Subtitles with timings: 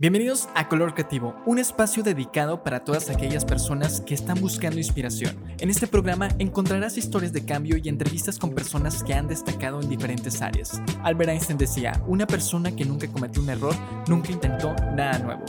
[0.00, 5.36] Bienvenidos a Color Creativo, un espacio dedicado para todas aquellas personas que están buscando inspiración.
[5.58, 9.90] En este programa encontrarás historias de cambio y entrevistas con personas que han destacado en
[9.90, 10.80] diferentes áreas.
[11.02, 13.74] Albert Einstein decía, una persona que nunca cometió un error,
[14.08, 15.44] nunca intentó nada nuevo.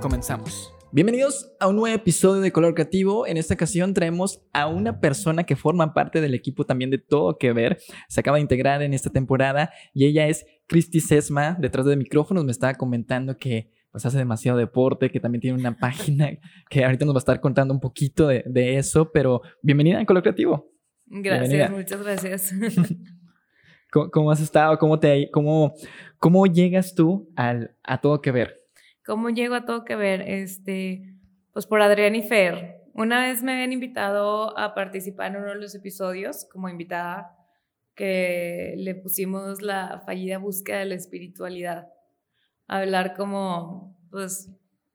[0.00, 0.72] Comenzamos.
[0.90, 3.26] Bienvenidos a un nuevo episodio de Color Creativo.
[3.26, 7.36] En esta ocasión traemos a una persona que forma parte del equipo también de Todo
[7.36, 7.78] Que Ver.
[8.08, 11.58] Se acaba de integrar en esta temporada y ella es Cristi Sesma.
[11.60, 15.76] Detrás de micrófonos me estaba comentando que pues hace demasiado deporte, que también tiene una
[15.78, 16.30] página
[16.68, 20.22] que ahorita nos va a estar contando un poquito de, eso, pero bienvenida en Color
[20.22, 20.72] Creativo.
[21.06, 22.52] Gracias, muchas gracias.
[24.10, 24.78] ¿Cómo, has estado?
[24.78, 25.74] ¿Cómo, te, cómo,
[26.18, 28.62] cómo llegas tú al, a Todo Que Ver?
[29.04, 30.22] ¿Cómo llego a Todo Que Ver?
[30.22, 31.14] Este,
[31.52, 32.80] pues por Adrián y Fer.
[32.94, 37.36] Una vez me habían invitado a participar en uno de los episodios como invitada
[37.94, 41.88] que le pusimos la fallida búsqueda de la espiritualidad
[42.78, 44.50] hablar como, pues,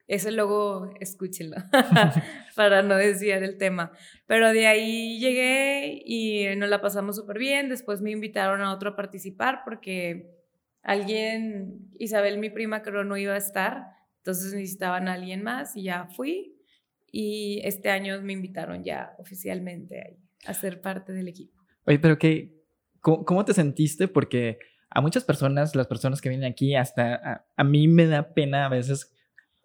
[0.08, 1.58] ese logo, escúchenlo,
[2.55, 3.91] para no desviar el tema.
[4.26, 7.70] Pero de ahí llegué y nos la pasamos súper bien.
[7.70, 10.32] Después me invitaron a otro a participar porque
[10.82, 13.84] alguien, Isabel, mi prima, creo no iba a estar.
[14.20, 16.55] Entonces necesitaban a alguien más y ya fui.
[17.12, 21.57] Y este año me invitaron ya oficialmente a, ser parte del equipo.
[21.85, 22.54] Oye, pero qué,
[23.02, 24.07] cómo te sentiste?
[24.07, 24.59] Porque
[24.90, 28.70] a muchas personas, las personas que vienen aquí, hasta a, mí me da pena a
[28.70, 29.13] veces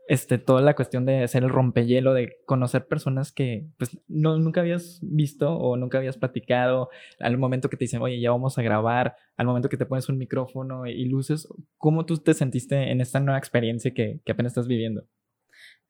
[0.09, 4.61] este, toda la cuestión de ser el rompehielo, de conocer personas que pues no, nunca
[4.61, 8.63] habías visto o nunca habías platicado, al momento que te dicen, oye, ya vamos a
[8.63, 13.01] grabar, al momento que te pones un micrófono y luces, ¿cómo tú te sentiste en
[13.01, 15.07] esta nueva experiencia que, que apenas estás viviendo?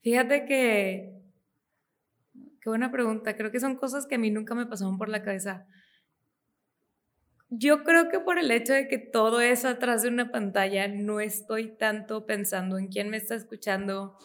[0.03, 1.23] Fíjate que,
[2.61, 5.23] qué buena pregunta, creo que son cosas que a mí nunca me pasaron por la
[5.23, 5.67] cabeza.
[7.55, 11.21] Yo creo que por el hecho de que todo es atrás de una pantalla, no
[11.21, 14.17] estoy tanto pensando en quién me está escuchando,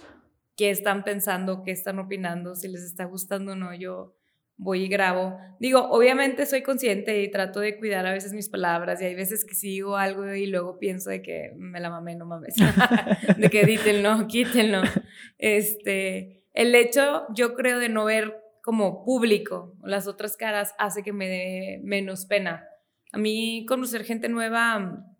[0.55, 3.75] qué están pensando, qué están opinando, si les está gustando o no.
[3.75, 4.15] Yo
[4.55, 5.37] voy y grabo.
[5.59, 9.43] Digo, obviamente soy consciente y trato de cuidar a veces mis palabras y hay veces
[9.43, 12.55] que sigo algo y luego pienso de que me la mamé, no mames.
[13.37, 14.83] de que edítenlo, quítenlo.
[15.37, 21.11] Este, el hecho, yo creo, de no ver como público las otras caras hace que
[21.11, 22.66] me dé menos pena
[23.11, 25.17] a mí conocer gente nueva mm,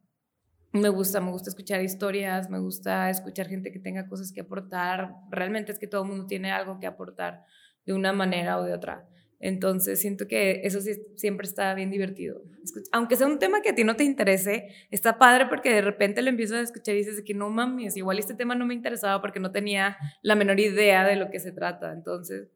[0.80, 5.16] me gusta, me gusta escuchar historias, me gusta escuchar gente que tenga cosas que aportar.
[5.32, 7.46] Realmente es que todo el mundo tiene algo que aportar
[7.86, 9.08] de una manera o de otra.
[9.40, 10.80] Entonces siento que eso
[11.16, 12.42] siempre está bien divertido.
[12.92, 16.22] Aunque sea un tema que a ti no te interese, está padre porque de repente
[16.22, 19.22] lo empiezas a escuchar y dices que no mames, igual este tema no me interesaba
[19.22, 21.94] porque no tenía la menor idea de lo que se trata.
[21.94, 22.50] Entonces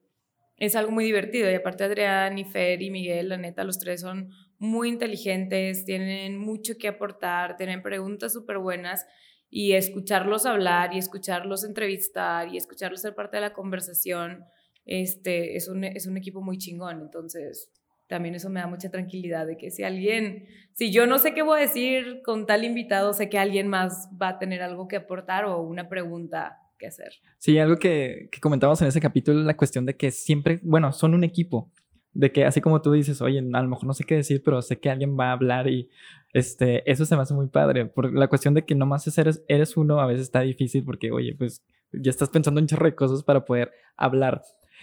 [0.58, 1.50] es algo muy divertido.
[1.52, 4.32] Y aparte Adrián y Fer y Miguel, la neta, los tres son
[4.62, 9.08] muy inteligentes, tienen mucho que aportar, tienen preguntas súper buenas
[9.50, 14.46] y escucharlos hablar y escucharlos entrevistar y escucharlos ser parte de la conversación,
[14.86, 17.02] este, es un, es un equipo muy chingón.
[17.02, 17.72] Entonces,
[18.06, 21.42] también eso me da mucha tranquilidad de que si alguien, si yo no sé qué
[21.42, 24.98] voy a decir con tal invitado, sé que alguien más va a tener algo que
[24.98, 27.14] aportar o una pregunta que hacer.
[27.40, 31.16] Sí, algo que, que comentábamos en ese capítulo, la cuestión de que siempre, bueno, son
[31.16, 31.72] un equipo
[32.14, 34.62] de que así como tú dices, oye, a lo mejor no sé qué decir, pero
[34.62, 35.90] sé que alguien va a hablar y
[36.34, 37.86] este, eso se me hace muy padre.
[37.86, 41.36] Por la cuestión de que nomás eres, eres uno a veces está difícil porque, oye,
[41.38, 41.64] pues
[41.94, 44.42] ya estás pensando en chorro de cosas para poder hablar.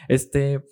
[0.08, 0.62] Este,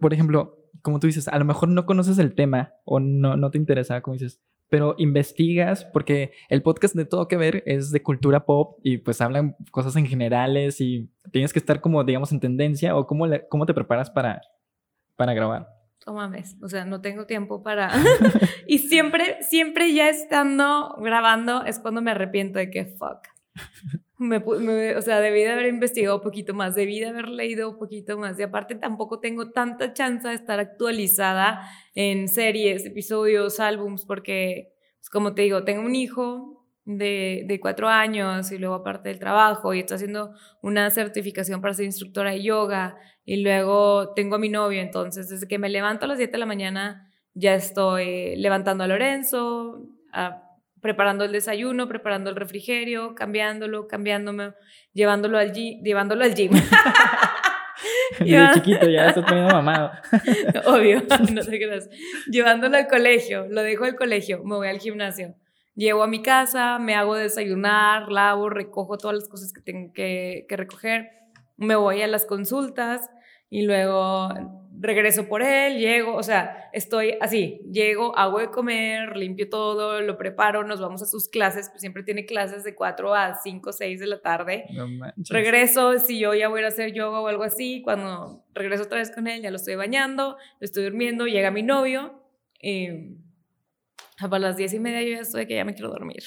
[0.00, 3.50] por ejemplo, como tú dices, a lo mejor no conoces el tema o no, no
[3.50, 8.02] te interesa, como dices, pero investigas porque el podcast de Todo Que Ver es de
[8.02, 12.40] cultura pop y pues hablan cosas en generales y tienes que estar como, digamos, en
[12.40, 14.40] tendencia o cómo, cómo te preparas para,
[15.16, 15.75] para grabar
[16.06, 17.90] no mames, o sea, no tengo tiempo para...
[18.66, 23.26] y siempre, siempre ya estando grabando es cuando me arrepiento de que, fuck.
[24.18, 24.38] Me,
[24.96, 28.16] o sea, debí de haber investigado un poquito más, debí de haber leído un poquito
[28.16, 28.38] más.
[28.38, 35.10] Y aparte tampoco tengo tanta chance de estar actualizada en series, episodios, álbums, porque, pues,
[35.10, 36.55] como te digo, tengo un hijo
[36.86, 40.32] de, de, cuatro años y luego aparte del trabajo y estoy haciendo
[40.62, 45.46] una certificación para ser instructora de yoga y luego tengo a mi novio, entonces desde
[45.46, 49.82] que me levanto a las 7 de la mañana ya estoy levantando a Lorenzo,
[50.80, 54.54] preparando el desayuno, preparando el refrigerio, cambiándolo, cambiándome,
[54.94, 56.52] llevándolo al, llevándolo al gym.
[58.20, 59.90] Y de chiquito ya estás poniendo mamado.
[60.66, 61.02] Obvio,
[61.32, 61.88] no te creas.
[62.30, 65.34] Llevándolo al colegio, lo dejo al colegio, me voy al gimnasio.
[65.76, 70.46] Llego a mi casa, me hago desayunar, lavo, recojo todas las cosas que tengo que,
[70.48, 71.10] que recoger,
[71.56, 73.08] me voy a las consultas,
[73.48, 74.28] y luego
[74.78, 80.18] regreso por él, llego, o sea, estoy así, llego, hago de comer, limpio todo, lo
[80.18, 84.00] preparo, nos vamos a sus clases, pues siempre tiene clases de 4 a 5, 6
[84.00, 84.66] de la tarde.
[85.30, 89.10] regreso, si yo ya voy a hacer yoga o algo así, cuando regreso otra vez
[89.14, 92.22] con él, ya lo estoy bañando, lo estoy durmiendo, llega mi novio,
[92.60, 92.88] y
[94.18, 96.22] a las 10 y media yo ya estoy que ya me quiero dormir.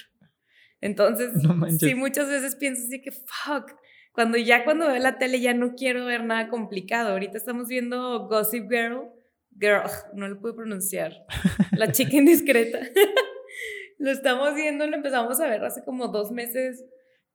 [0.81, 1.31] Entonces,
[1.79, 3.71] sí, muchas veces pienso así que, fuck,
[4.13, 7.11] cuando ya cuando veo la tele ya no quiero ver nada complicado.
[7.11, 9.09] Ahorita estamos viendo Gossip Girl.
[9.57, 9.83] Girl,
[10.13, 11.25] no lo puedo pronunciar.
[11.71, 12.79] La chica indiscreta.
[13.97, 16.85] lo estamos viendo, lo empezamos a ver hace como dos meses.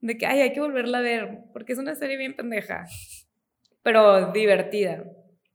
[0.01, 1.39] De que, ay, hay que volverla a ver.
[1.53, 2.85] Porque es una serie bien pendeja.
[3.83, 5.05] Pero divertida.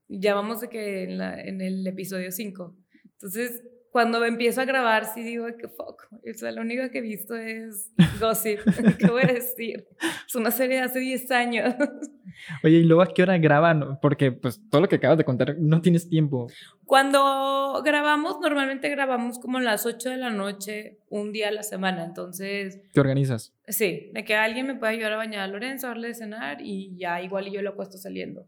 [0.08, 2.76] Ya vamos de que en, en el episodio 5.
[3.04, 6.08] Entonces, cuando empiezo a grabar, sí digo que fuck.
[6.12, 8.60] O sea, lo único que he visto es Gossip.
[9.00, 9.88] ¿Qué voy a decir?
[10.28, 11.76] Es una serie de hace 10 años.
[12.64, 14.00] Oye, ¿y luego a qué hora graban?
[14.02, 16.48] Porque, pues, todo lo que acabas de contar, no tienes tiempo.
[16.86, 21.64] Cuando grabamos, normalmente grabamos como a las 8 de la noche, un día a la
[21.64, 22.06] semana.
[22.06, 22.80] Entonces.
[22.94, 23.54] ¿Te organizas?
[23.68, 26.62] Sí, de que alguien me pueda ayudar a bañar a Lorenzo, a darle de cenar
[26.62, 28.48] y ya igual yo lo acuesto saliendo.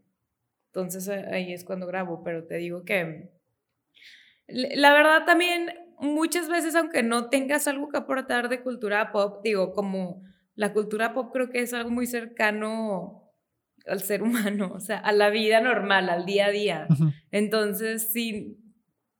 [0.68, 3.30] Entonces ahí es cuando grabo, pero te digo que
[4.52, 9.72] la verdad también muchas veces, aunque no tengas algo que aportar de cultura pop, digo,
[9.72, 10.22] como
[10.54, 13.32] la cultura pop creo que es algo muy cercano
[13.86, 16.88] al ser humano, o sea, a la vida normal, al día a día.
[17.30, 18.58] Entonces, sí,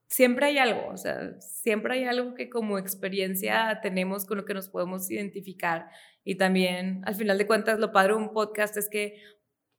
[0.09, 4.55] siempre hay algo, o sea, siempre hay algo que como experiencia tenemos con lo que
[4.55, 5.89] nos podemos identificar.
[6.25, 9.21] Y también, al final de cuentas, lo padre de un podcast es que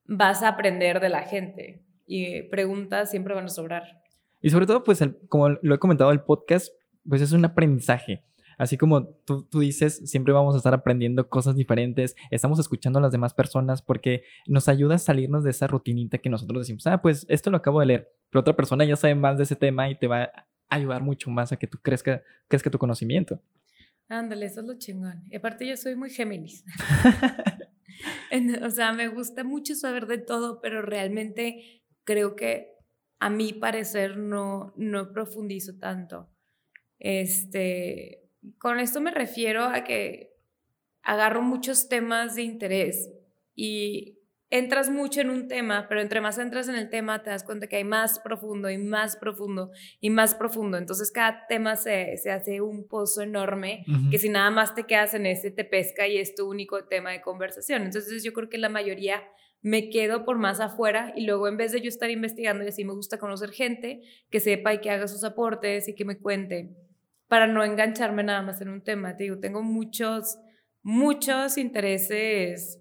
[0.06, 4.03] vas a aprender de la gente y preguntas siempre van a sobrar.
[4.44, 6.68] Y sobre todo, pues, como lo he comentado, el podcast,
[7.08, 8.22] pues es un aprendizaje.
[8.58, 13.02] Así como tú, tú, dices, siempre vamos a estar aprendiendo cosas diferentes, estamos escuchando a
[13.02, 17.00] las demás personas porque nos ayuda a salirnos de esa rutinita que nosotros decimos, ah,
[17.00, 19.88] pues esto lo acabo de leer, pero otra persona ya sabe más de ese tema
[19.88, 23.40] y te va a ayudar mucho más a que tú crezca, crezca tu conocimiento.
[24.08, 25.24] Ándale, eso es lo chingón.
[25.30, 26.66] Y aparte yo soy muy Géminis.
[28.62, 32.73] o sea, me gusta mucho saber de todo, pero realmente creo que
[33.18, 36.28] a mi parecer no, no profundizo tanto.
[36.98, 38.22] Este,
[38.58, 40.34] con esto me refiero a que
[41.02, 43.10] agarro muchos temas de interés
[43.54, 44.18] y
[44.50, 47.66] entras mucho en un tema, pero entre más entras en el tema te das cuenta
[47.66, 49.70] que hay más profundo y más profundo
[50.00, 50.78] y más profundo.
[50.78, 55.14] Entonces cada tema se, se hace un pozo enorme que si nada más te quedas
[55.14, 57.82] en ese te pesca y es tu único tema de conversación.
[57.82, 59.22] Entonces yo creo que la mayoría
[59.64, 62.84] me quedo por más afuera y luego en vez de yo estar investigando y así
[62.84, 66.76] me gusta conocer gente que sepa y que haga sus aportes y que me cuente
[67.28, 69.16] para no engancharme nada más en un tema.
[69.16, 70.36] Te digo, tengo muchos,
[70.82, 72.78] muchos intereses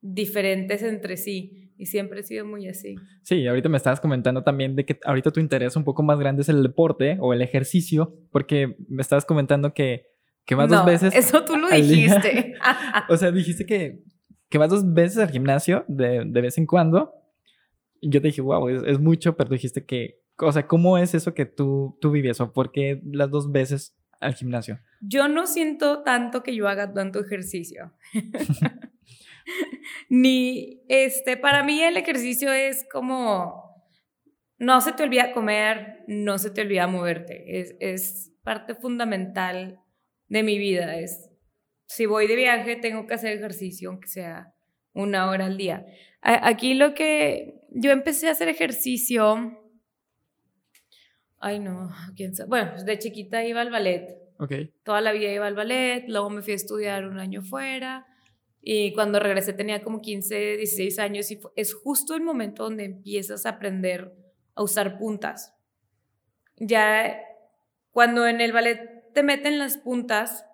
[0.00, 2.96] diferentes entre sí y siempre he sido muy así.
[3.22, 6.40] Sí, ahorita me estabas comentando también de que ahorita tu interés un poco más grande
[6.40, 10.06] es el deporte o el ejercicio, porque me estabas comentando que,
[10.46, 11.14] que vas dos veces.
[11.14, 12.54] Eso tú lo dijiste.
[13.10, 14.02] o sea, dijiste que
[14.48, 17.14] que vas dos veces al gimnasio de, de vez en cuando.
[18.00, 21.14] Y yo te dije, wow, es, es, mucho, pero dijiste que, o sea, ¿cómo es
[21.14, 24.78] eso que tú, tú vives o por qué las dos veces al gimnasio?
[25.00, 27.92] Yo no siento tanto que yo haga tanto ejercicio.
[30.08, 33.66] Ni, este, para mí el ejercicio es como,
[34.58, 37.60] no se te olvida comer, no se te olvida moverte.
[37.60, 39.80] Es, es parte fundamental
[40.28, 40.98] de mi vida.
[40.98, 41.30] Es
[41.86, 44.54] si voy de viaje, tengo que hacer ejercicio, aunque sea
[44.92, 45.86] una hora al día.
[46.20, 49.60] Aquí lo que yo empecé a hacer ejercicio,
[51.38, 52.48] ay no, quién sabe.
[52.48, 54.18] Bueno, de chiquita iba al ballet.
[54.38, 54.72] Okay.
[54.82, 58.06] Toda la vida iba al ballet, luego me fui a estudiar un año fuera
[58.68, 63.46] y cuando regresé tenía como 15, 16 años y es justo el momento donde empiezas
[63.46, 64.12] a aprender
[64.56, 65.54] a usar puntas.
[66.56, 67.16] Ya
[67.92, 70.44] cuando en el ballet te meten las puntas,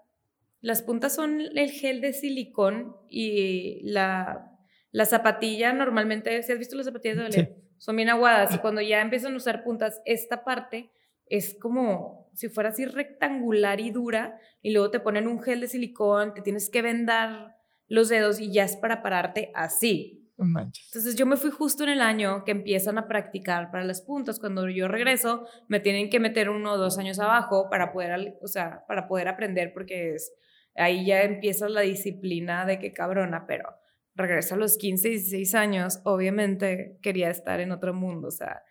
[0.62, 4.49] las puntas son el gel de silicón y la,
[4.92, 8.81] la zapatilla normalmente, si has visto las zapatillas de ballet, son bien aguadas y cuando
[8.81, 10.92] ya empiezan a usar puntas, esta parte
[11.26, 15.66] es como si fuera así rectangular y dura y luego te ponen un gel de
[15.66, 17.57] silicón, te tienes que vendar
[17.88, 20.21] los dedos y ya es para pararte así.
[20.38, 24.40] Entonces yo me fui justo en el año que empiezan a practicar para las puntas.
[24.40, 28.49] Cuando yo regreso, me tienen que meter uno o dos años abajo para poder, o
[28.49, 30.33] sea, para poder aprender porque es
[30.75, 33.69] ahí ya empieza la disciplina de que cabrona, pero
[34.14, 38.62] regreso a los 15, 16 años, obviamente quería estar en otro mundo, o sea,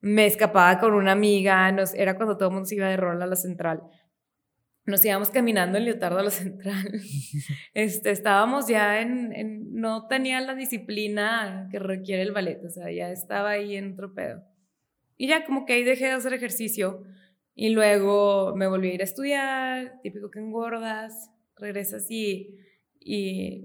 [0.00, 3.22] me escapaba con una amiga, nos, era cuando todo el mundo se iba de rol
[3.22, 3.82] a la central.
[4.86, 6.90] nos íbamos caminando en Leotardo a la Central.
[7.74, 12.90] Este, estábamos ya en, en, no tenía la disciplina que requiere el ballet, o sea,
[12.90, 14.42] ya estaba ahí en otro pedo.
[15.16, 17.04] Y ya como que ahí dejé de hacer ejercicio
[17.54, 21.30] y luego me volví a ir a estudiar, típico que engordas,
[21.60, 22.58] regresas y,
[22.98, 23.64] y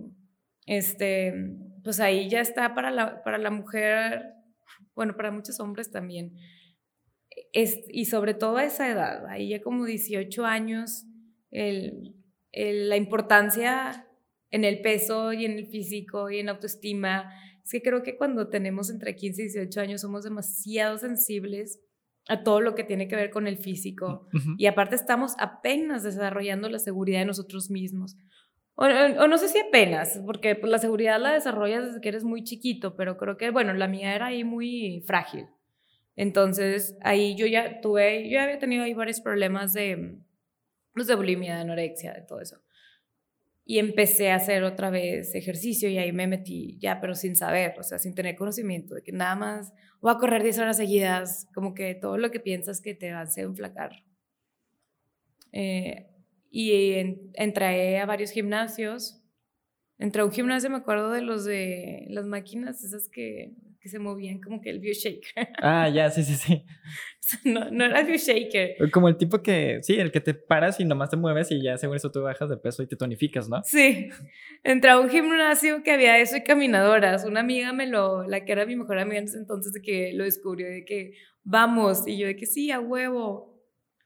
[0.66, 1.34] este,
[1.84, 4.24] pues ahí ya está para la, para la mujer,
[4.96, 6.36] bueno, para muchos hombres también.
[7.54, 11.06] Es, y sobre todo a esa edad, ahí ya como 18 años,
[11.52, 12.16] el,
[12.52, 14.08] la importancia
[14.52, 17.34] en el peso y en el físico y en autoestima.
[17.64, 21.80] Es que creo que cuando tenemos entre 15 y 18 años somos demasiado sensibles
[22.28, 24.28] a todo lo que tiene que ver con el físico.
[24.58, 28.18] Y aparte estamos apenas desarrollando la seguridad de nosotros mismos.
[28.76, 28.88] O,
[29.28, 32.96] no sé si apenas, porque pues, la seguridad la desarrollas desde que eres muy chiquito,
[32.96, 35.46] pero creo que, bueno, la mía era ahí muy frágil.
[36.18, 40.18] Entonces, ahí yo ya tuve, yo había tenido ahí varios problemas de,
[40.94, 42.65] pues, de bulimia, de anorexia, de todo eso.
[43.66, 47.74] Y empecé a hacer otra vez ejercicio y ahí me metí ya, pero sin saber,
[47.80, 51.48] o sea, sin tener conocimiento de que nada más voy a correr 10 horas seguidas,
[51.54, 54.04] como que todo lo que piensas que te hace enflacar.
[55.52, 56.08] Eh,
[56.52, 56.94] y
[57.34, 59.22] entré a varios gimnasios.
[59.98, 63.54] Entré a un gimnasio, me acuerdo de los de las máquinas, esas que
[63.86, 65.48] que se movían como que el view shaker.
[65.62, 66.64] Ah, ya, sí, sí, sí.
[67.44, 68.90] No, no era view shaker.
[68.90, 71.78] Como el tipo que, sí, el que te paras y nomás te mueves y ya
[71.78, 73.62] según eso tú bajas de peso y te tonificas, ¿no?
[73.64, 74.10] Sí.
[74.64, 77.26] Entré a un gimnasio que había eso y caminadoras.
[77.26, 80.14] Una amiga me lo, la que era mi mejor amiga en ese entonces, de que
[80.14, 81.14] lo descubrió, de que
[81.44, 82.08] vamos.
[82.08, 83.55] Y yo de que sí, a huevo.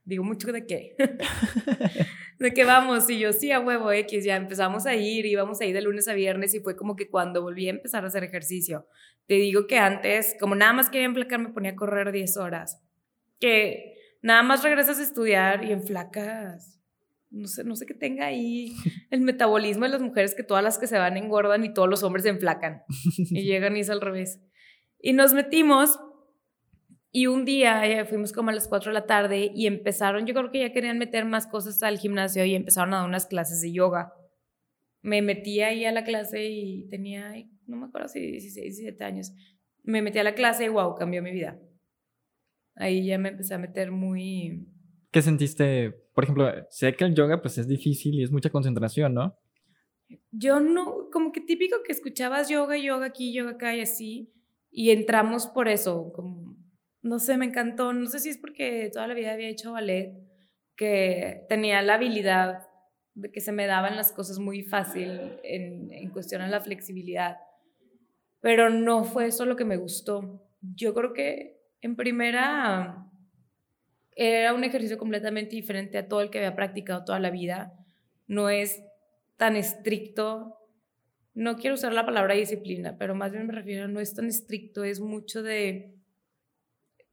[0.10, 0.96] Digo mucho de qué.
[2.40, 5.66] de que vamos, y yo sí, a huevo X, ya empezamos a ir, íbamos a
[5.66, 8.24] ir de lunes a viernes y fue como que cuando volví a empezar a hacer
[8.24, 8.88] ejercicio.
[9.28, 12.82] Te digo que antes, como nada más quería enflacar, me ponía a correr 10 horas.
[13.40, 16.80] Que nada más regresas a estudiar y enflacas.
[17.30, 18.74] No sé, no sé qué tenga ahí
[19.12, 22.02] el metabolismo de las mujeres que todas las que se van engordan y todos los
[22.02, 22.82] hombres se enflacan.
[23.16, 24.40] Y llegan y es al revés.
[25.00, 26.00] Y nos metimos
[27.12, 30.34] y un día ya fuimos como a las 4 de la tarde y empezaron, yo
[30.36, 33.62] creo que ya querían meter más cosas al gimnasio y empezaron a dar unas clases
[33.62, 34.14] de yoga.
[35.02, 37.34] Me metí ahí a la clase y tenía,
[37.66, 39.34] no me acuerdo si 16, 17 años.
[39.84, 41.60] Me metí a la clase y wow, cambió mi vida.
[42.76, 44.68] Ahí ya me empecé a meter muy...
[45.12, 45.92] ¿Qué sentiste?
[46.14, 49.36] Por ejemplo, sé que el yoga pues es difícil y es mucha concentración, ¿no?
[50.32, 54.32] Yo no, como que típico que escuchabas yoga, yoga aquí, yoga acá y así.
[54.72, 56.49] Y entramos por eso, como
[57.02, 57.94] no sé, me encantó.
[57.94, 60.14] No sé si es porque toda la vida había hecho ballet,
[60.76, 62.68] que tenía la habilidad
[63.14, 67.38] de que se me daban las cosas muy fácil en, en cuestión de la flexibilidad.
[68.42, 70.48] Pero no fue eso lo que me gustó.
[70.62, 73.06] Yo creo que en primera
[74.16, 77.74] era un ejercicio completamente diferente a todo el que había practicado toda la vida.
[78.28, 78.84] No es
[79.38, 80.58] tan estricto.
[81.34, 84.26] No quiero usar la palabra disciplina, pero más bien me refiero a no es tan
[84.26, 85.99] estricto, es mucho de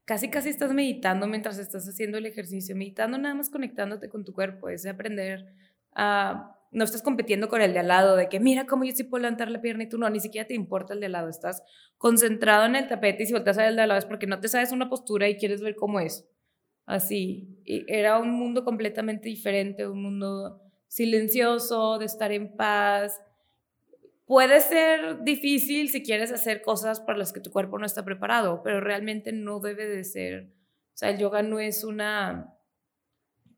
[0.07, 4.33] casi casi estás meditando mientras estás haciendo el ejercicio, meditando nada más conectándote con tu
[4.33, 5.45] cuerpo, es aprender
[5.93, 6.53] a...
[6.73, 9.23] No estás compitiendo con el de al lado, de que mira cómo yo sí puedo
[9.23, 11.63] levantar la pierna y tú no, ni siquiera te importa el de al lado, estás
[11.97, 14.27] concentrado en el tapete y si volteas a ver el de al lado es porque
[14.27, 16.29] no te sabes una postura y quieres ver cómo es.
[16.85, 23.21] Así, era un mundo completamente diferente, un mundo silencioso, de estar en paz,
[24.27, 28.61] Puede ser difícil si quieres hacer cosas para las que tu cuerpo no está preparado,
[28.65, 30.51] pero realmente no debe de ser.
[30.95, 32.53] O sea, el yoga no es una,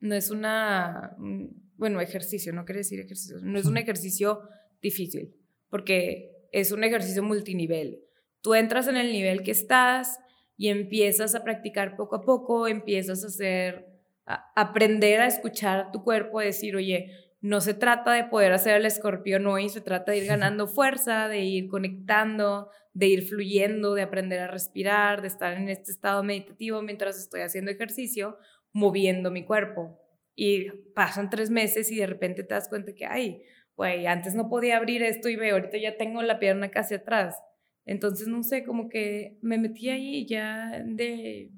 [0.01, 1.47] no es una, mm,
[1.77, 4.43] bueno, ejercicio, no quiere decir ejercicio, no es un ejercicio
[4.83, 5.35] difícil,
[5.71, 8.01] porque es un ejercicio multinivel.
[8.43, 10.19] Tú entras en el nivel que estás
[10.59, 13.87] y empiezas a practicar poco a poco, empiezas a hacer,
[14.27, 18.77] a aprender a escuchar tu cuerpo, a decir, oye, no se trata de poder hacer
[18.77, 23.95] el escorpión hoy, se trata de ir ganando fuerza, de ir conectando, de ir fluyendo,
[23.95, 28.39] de aprender a respirar, de estar en este estado meditativo mientras estoy haciendo ejercicio,
[28.73, 30.01] moviendo mi cuerpo.
[30.35, 33.43] Y pasan tres meses y de repente te das cuenta que, ay,
[33.77, 37.37] güey, antes no podía abrir esto y veo, ahorita ya tengo la pierna casi atrás.
[37.85, 41.51] Entonces, no sé, como que me metí ahí ya de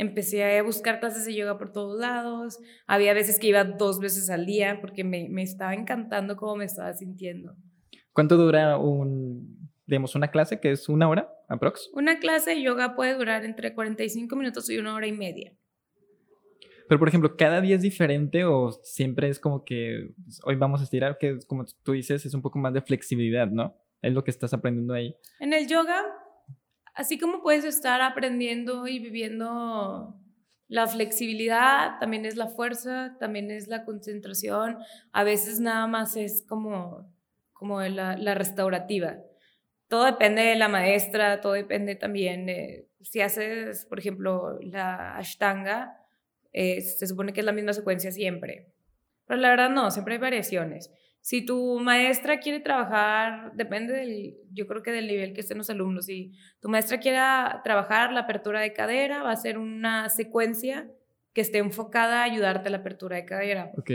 [0.00, 2.58] Empecé a buscar clases de yoga por todos lados.
[2.86, 6.64] Había veces que iba dos veces al día porque me, me estaba encantando cómo me
[6.64, 7.54] estaba sintiendo.
[8.14, 11.90] ¿Cuánto dura un, digamos, una clase que es una hora aprox?
[11.92, 15.52] Una clase de yoga puede durar entre 45 minutos y una hora y media.
[16.88, 20.80] Pero, por ejemplo, ¿cada día es diferente o siempre es como que pues, hoy vamos
[20.80, 21.18] a estirar?
[21.18, 23.76] Que, como tú dices, es un poco más de flexibilidad, ¿no?
[24.00, 25.14] Es lo que estás aprendiendo ahí.
[25.40, 26.06] En el yoga
[27.00, 30.14] así como puedes estar aprendiendo y viviendo
[30.68, 34.76] la flexibilidad, también es la fuerza, también es la concentración.
[35.10, 37.10] A veces nada más es como,
[37.54, 39.16] como la, la restaurativa.
[39.88, 45.96] Todo depende de la maestra, todo depende también de, si haces, por ejemplo, la ashtanga,
[46.52, 48.68] eh, se supone que es la misma secuencia siempre.
[49.26, 50.92] Pero la verdad no, siempre hay variaciones.
[51.20, 55.68] Si tu maestra quiere trabajar, depende del, yo creo que del nivel que estén los
[55.68, 56.06] alumnos.
[56.06, 57.18] Si tu maestra quiere
[57.62, 60.90] trabajar la apertura de cadera, va a ser una secuencia
[61.34, 63.70] que esté enfocada a ayudarte a la apertura de cadera.
[63.76, 63.90] Ok.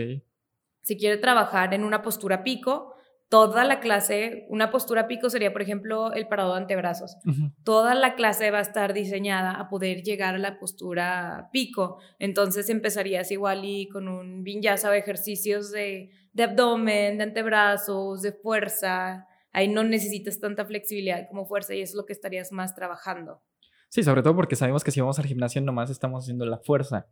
[0.82, 2.96] Si quiere trabajar en una postura pico,
[3.28, 7.18] toda la clase, una postura pico sería, por ejemplo, el parado de antebrazos.
[7.64, 11.98] Toda la clase va a estar diseñada a poder llegar a la postura pico.
[12.20, 18.32] Entonces empezarías igual y con un vinyasa o ejercicios de, de abdomen, de antebrazos, de
[18.32, 19.28] fuerza.
[19.52, 23.42] Ahí no necesitas tanta flexibilidad como fuerza y es lo que estarías más trabajando.
[23.90, 27.08] Sí, sobre todo porque sabemos que si vamos al gimnasio nomás estamos haciendo la fuerza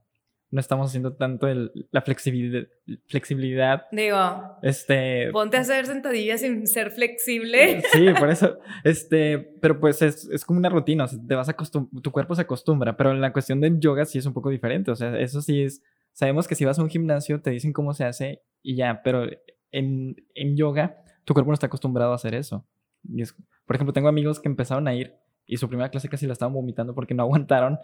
[0.53, 2.67] no estamos haciendo tanto el, la flexibilidad,
[3.07, 3.85] flexibilidad.
[3.91, 4.19] Digo,
[4.61, 7.81] este, ponte a hacer sentadillas sin ser flexible.
[7.91, 11.49] Sí, por eso, este, pero pues es, es como una rutina, o sea, te vas
[11.49, 14.51] a tu cuerpo se acostumbra, pero en la cuestión del yoga sí es un poco
[14.51, 15.81] diferente, o sea, eso sí es,
[16.13, 19.27] sabemos que si vas a un gimnasio te dicen cómo se hace y ya, pero
[19.71, 22.65] en, en yoga tu cuerpo no está acostumbrado a hacer eso.
[23.03, 25.15] Y es, por ejemplo, tengo amigos que empezaron a ir
[25.45, 27.79] y su primera clase casi la estaban vomitando porque no aguantaron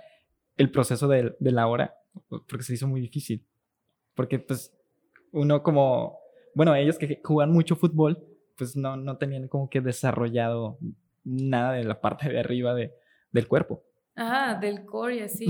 [0.57, 1.95] el proceso de, de la hora
[2.27, 3.45] porque se hizo muy difícil.
[4.15, 4.75] Porque pues
[5.31, 6.17] uno como,
[6.55, 8.25] bueno, ellos que juegan mucho fútbol,
[8.57, 10.77] pues no, no tenían como que desarrollado
[11.23, 12.93] nada de la parte de arriba de,
[13.31, 13.83] del cuerpo.
[14.15, 15.45] Ah, del core y así.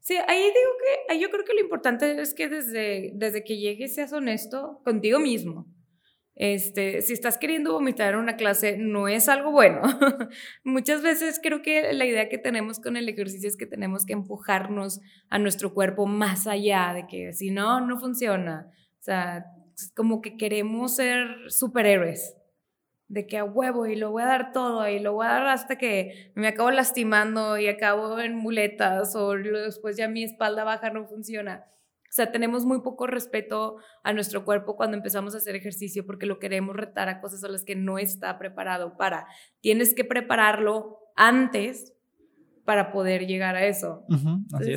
[0.00, 3.58] Sí, ahí digo que, ahí yo creo que lo importante es que desde, desde que
[3.58, 5.66] llegues seas honesto contigo mismo.
[6.42, 9.82] Este, si estás queriendo vomitar en una clase, no es algo bueno.
[10.64, 14.14] Muchas veces creo que la idea que tenemos con el ejercicio es que tenemos que
[14.14, 18.70] empujarnos a nuestro cuerpo más allá de que si no, no funciona.
[19.00, 19.44] O sea,
[19.94, 22.39] como que queremos ser superhéroes.
[23.10, 25.48] De que a huevo y lo voy a dar todo y lo voy a dar
[25.48, 30.90] hasta que me acabo lastimando y acabo en muletas o después ya mi espalda baja
[30.90, 31.66] no funciona.
[32.10, 36.26] O sea, tenemos muy poco respeto a nuestro cuerpo cuando empezamos a hacer ejercicio porque
[36.26, 39.26] lo queremos retar a cosas a las que no está preparado para.
[39.60, 41.94] Tienes que prepararlo antes
[42.64, 44.04] para poder llegar a eso.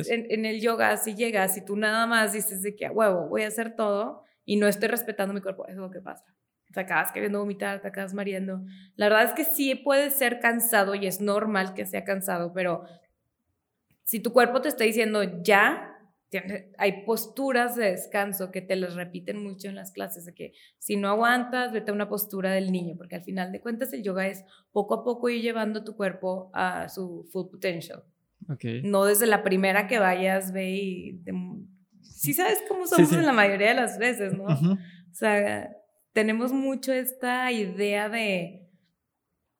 [0.08, 3.42] En, el yoga, si llegas, si tú nada más dices de que, a huevo, voy
[3.42, 6.24] a hacer todo y no estoy respetando mi cuerpo, eso es lo que pasa.
[6.74, 8.62] Te acabas queriendo vomitar, te acabas mareando.
[8.96, 12.84] La verdad es que sí puede ser cansado y es normal que sea cansado, pero
[14.02, 15.90] si tu cuerpo te está diciendo ya,
[16.78, 20.96] hay posturas de descanso que te las repiten mucho en las clases, de que si
[20.96, 24.26] no aguantas, vete a una postura del niño, porque al final de cuentas el yoga
[24.26, 28.02] es poco a poco ir llevando tu cuerpo a su full potential.
[28.52, 28.82] Okay.
[28.82, 31.22] No desde la primera que vayas, ve y...
[32.02, 34.44] sí sabes cómo somos en la mayoría de las veces, ¿no?
[34.44, 34.78] O
[35.12, 35.70] sea,
[36.14, 38.64] tenemos mucho esta idea de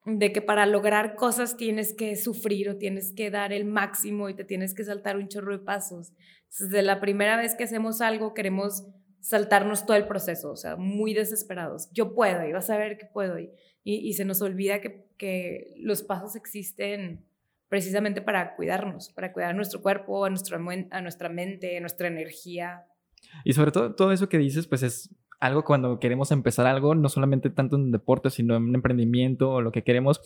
[0.05, 4.35] de que para lograr cosas tienes que sufrir o tienes que dar el máximo y
[4.35, 6.13] te tienes que saltar un chorro de pasos.
[6.59, 8.85] Desde la primera vez que hacemos algo queremos
[9.19, 11.89] saltarnos todo el proceso, o sea, muy desesperados.
[11.91, 13.39] Yo puedo y vas a ver que puedo.
[13.39, 13.49] Y,
[13.83, 17.25] y, se nos olvida que, que, los pasos existen
[17.67, 22.85] precisamente para cuidarnos, para cuidar nuestro cuerpo, a, nuestro, a nuestra mente, a nuestra energía.
[23.43, 27.09] Y sobre todo, todo eso que dices, pues es algo cuando queremos empezar algo, no
[27.09, 30.21] solamente tanto en deporte, sino en un emprendimiento o lo que queremos.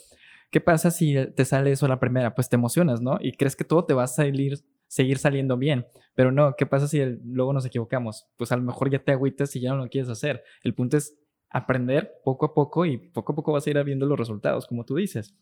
[0.51, 2.33] ¿Qué pasa si te sale eso a la primera?
[2.33, 3.17] Pues te emocionas, ¿no?
[3.21, 5.85] Y crees que todo te va a salir, seguir saliendo bien.
[6.15, 8.27] Pero no, ¿qué pasa si luego nos equivocamos?
[8.37, 10.43] Pues a lo mejor ya te agüitas y ya no lo quieres hacer.
[10.63, 11.19] El punto es
[11.49, 14.85] aprender poco a poco y poco a poco vas a ir viendo los resultados, como
[14.85, 15.35] tú dices.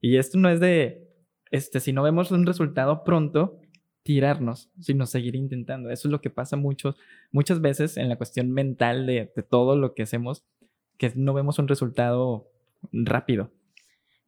[0.00, 1.08] Y esto no es de,
[1.50, 3.58] este, si no vemos un resultado pronto,
[4.04, 5.90] tirarnos, sino seguir intentando.
[5.90, 6.94] Eso es lo que pasa mucho,
[7.32, 10.44] muchas veces en la cuestión mental de, todo lo que hacemos,
[10.98, 12.48] que no vemos un resultado
[12.92, 13.50] rápido.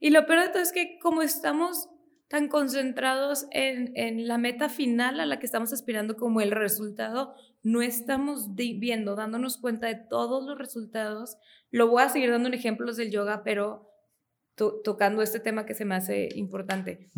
[0.01, 1.89] Y lo peor de todo es que como estamos
[2.29, 7.35] tan concentrados en, en, la meta final a la que estamos aspirando como el resultado,
[7.63, 11.37] no estamos viendo, dándonos cuenta de todos los resultados.
[11.71, 13.91] Lo voy a seguir dando en ejemplos del yoga, pero
[14.57, 17.11] tocando este tema que se me hace importante.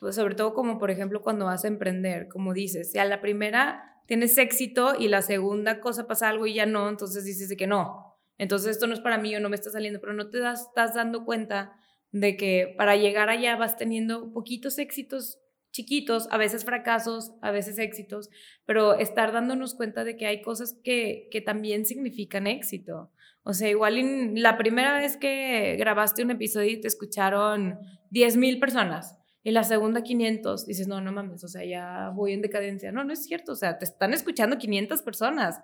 [0.00, 3.20] Pues, sobre todo como por ejemplo cuando vas a emprender, como dices, si a la
[3.20, 7.56] primera tienes éxito y la segunda cosa pasa algo y ya no, entonces dices de
[7.56, 10.28] que no, entonces esto no es para mí o no me está saliendo, pero no
[10.28, 11.72] te das, estás dando cuenta
[12.10, 15.38] de que para llegar allá vas teniendo poquitos éxitos
[15.70, 18.30] chiquitos, a veces fracasos, a veces éxitos,
[18.64, 23.10] pero estar dándonos cuenta de que hay cosas que, que también significan éxito.
[23.42, 27.78] O sea, igual la primera vez que grabaste un episodio y te escucharon
[28.10, 32.40] 10.000 personas y la segunda 500, dices, no, no mames, o sea, ya voy en
[32.40, 32.90] decadencia.
[32.90, 35.60] No, no es cierto, o sea, te están escuchando 500 personas.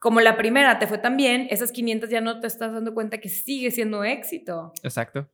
[0.00, 3.18] Como la primera te fue tan bien, esas 500 ya no te estás dando cuenta
[3.18, 4.72] que sigue siendo éxito.
[4.82, 5.30] Exacto.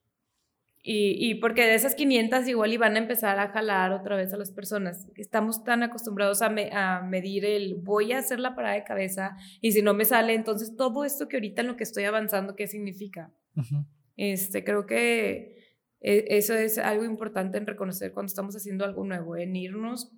[0.83, 4.37] Y, y, porque de esas 500 igual iban a empezar a jalar otra vez a
[4.37, 5.09] las personas.
[5.17, 9.73] Estamos tan acostumbrados a, a, medir el voy a hacer la parada de cabeza y
[9.73, 12.67] si no me sale, entonces todo esto que ahorita en lo que estoy avanzando, ¿qué
[12.67, 13.33] significa?
[14.17, 15.56] este, creo que
[16.07, 20.13] eso es algo importante en reconocer cuando estamos haciendo algo nuevo, en irnos,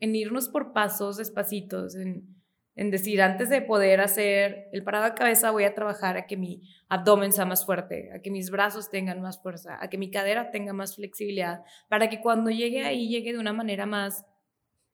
[0.00, 2.42] en irnos por pasos despacitos, en
[2.74, 6.38] en decir, antes de poder hacer el parado de cabeza, voy a trabajar a que
[6.38, 10.10] mi abdomen sea más fuerte, a que mis brazos tengan más fuerza, a que mi
[10.10, 14.24] cadera tenga más flexibilidad, para que cuando llegue ahí llegue de una manera más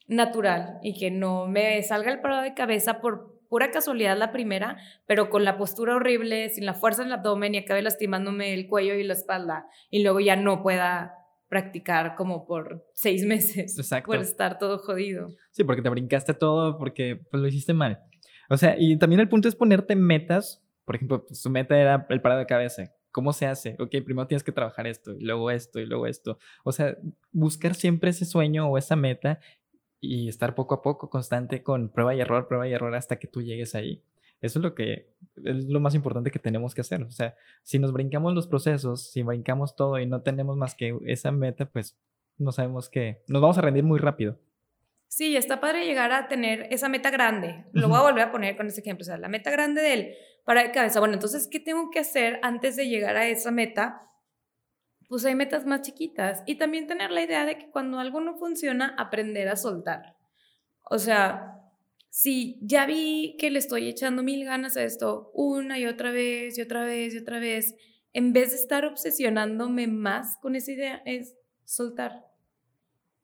[0.09, 4.79] natural y que no me salga el parado de cabeza por pura casualidad la primera,
[5.07, 8.69] pero con la postura horrible, sin la fuerza en el abdomen y acabe lastimándome el
[8.69, 11.15] cuello y la espalda y luego ya no pueda
[11.49, 14.07] practicar como por seis meses Exacto.
[14.07, 15.29] por estar todo jodido.
[15.51, 18.01] Sí, porque te brincaste todo porque pues, lo hiciste mal.
[18.51, 20.65] O sea, y también el punto es ponerte metas.
[20.85, 22.95] Por ejemplo, pues, tu meta era el parado de cabeza.
[23.11, 23.77] ¿Cómo se hace?
[23.79, 26.39] Ok, primero tienes que trabajar esto, y luego esto, y luego esto.
[26.63, 26.97] O sea,
[27.33, 29.41] buscar siempre ese sueño o esa meta
[30.01, 33.27] y estar poco a poco constante con prueba y error, prueba y error hasta que
[33.27, 34.03] tú llegues ahí.
[34.41, 35.11] Eso es lo que
[35.45, 37.03] es lo más importante que tenemos que hacer.
[37.03, 37.35] O sea,
[37.65, 41.67] si nos brincamos los procesos, si brincamos todo y no tenemos más que esa meta,
[41.67, 41.97] pues
[42.39, 44.39] no sabemos que nos vamos a rendir muy rápido.
[45.09, 47.65] Sí, está padre llegar a tener esa meta grande.
[47.73, 49.03] Lo voy a volver a poner con ese ejemplo.
[49.03, 51.01] O sea, la meta grande de él para de cabeza.
[51.01, 54.03] Bueno, entonces, ¿qué tengo que hacer antes de llegar a esa meta?
[55.09, 56.43] Pues hay metas más chiquitas.
[56.47, 60.17] Y también tener la idea de que cuando algo no funciona, aprender a soltar.
[60.85, 61.59] O sea,
[62.11, 66.59] si ya vi que le estoy echando mil ganas a esto una y otra vez
[66.59, 67.75] y otra vez y otra vez,
[68.13, 72.25] en vez de estar obsesionándome más con esa idea, es soltar.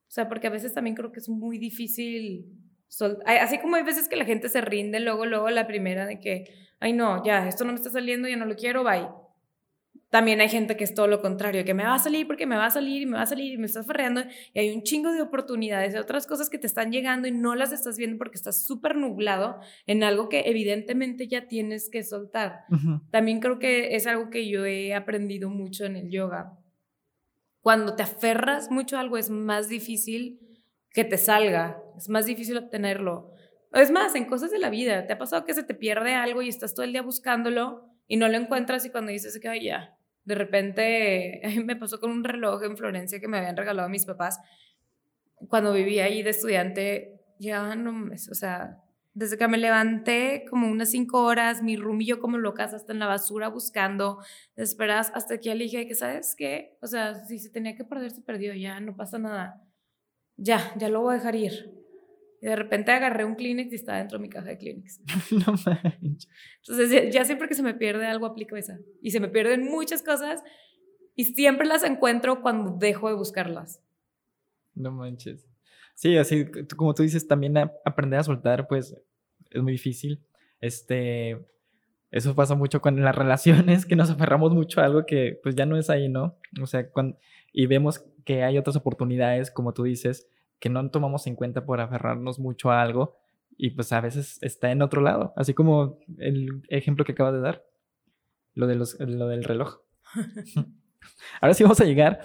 [0.07, 2.47] O sea, porque a veces también creo que es muy difícil
[2.89, 3.39] soltar.
[3.39, 6.45] Así como hay veces que la gente se rinde luego, luego la primera de que,
[6.81, 9.09] ay no, ya, esto no me está saliendo, ya no lo quiero, bye.
[10.15, 12.55] También hay gente que es todo lo contrario, que me va a salir porque me
[12.55, 14.23] va a salir y me va a salir y me estás ferreando
[14.53, 17.57] y hay un chingo de oportunidades, de otras cosas que te están llegando y no
[17.57, 22.61] las estás viendo porque estás súper nublado en algo que evidentemente ya tienes que soltar.
[23.11, 26.61] También creo que es algo que yo he aprendido mucho en el yoga.
[27.61, 30.39] Cuando te aferras mucho a algo es más difícil
[30.91, 33.33] que te salga, es más difícil obtenerlo.
[33.73, 36.41] Es más, en cosas de la vida, ¿te ha pasado que se te pierde algo
[36.41, 39.94] y estás todo el día buscándolo y no lo encuentras y cuando dices que ya,
[40.25, 44.41] de repente, me pasó con un reloj en Florencia que me habían regalado mis papás.
[45.49, 48.85] Cuando vivía ahí de estudiante, ya no, o sea,
[49.15, 53.07] desde que me levanté como unas cinco horas, mi rumillo como locas hasta en la
[53.07, 54.19] basura buscando,
[54.57, 56.77] esperas hasta que dije que, ¿sabes qué?
[56.83, 59.63] O sea, si se tenía que perder, se perdió, ya no pasa nada.
[60.37, 61.84] Ya, ya lo voy a dejar ir.
[62.45, 65.01] Y de repente agarré un Kleenex y estaba dentro de mi caja de Kleenex.
[65.31, 66.29] no manches.
[66.59, 68.79] Entonces, ya, siempre que se me pierde algo, aplico esa.
[69.01, 70.43] Y se me pierden muchas cosas
[71.17, 73.83] y siempre las encuentro cuando dejo de buscarlas.
[74.75, 75.49] No manches.
[75.95, 76.45] Sí, así
[76.77, 78.95] como tú dices, también aprender a soltar, pues
[79.51, 80.21] es muy difícil.
[80.61, 81.43] Este,
[82.11, 85.65] eso pasa mucho con las relaciones, que nos aferramos mucho a algo que pues ya
[85.65, 86.37] no es ahí, ¿no?
[86.61, 87.17] O sea, cuando,
[87.55, 90.29] y vemos que hay otras oportunidades, como tú dices,
[90.65, 93.19] que no tomamos en cuenta por aferrarnos mucho a algo
[93.55, 97.41] y pues a veces está en otro lado, así como el ejemplo que acabas de
[97.41, 97.67] dar,
[98.55, 99.81] lo, de los, lo del reloj.
[101.43, 102.23] Ahora sí vamos a llegar,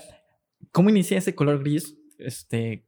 [0.72, 2.00] ¿cómo inicia ese color gris?
[2.18, 2.86] Este,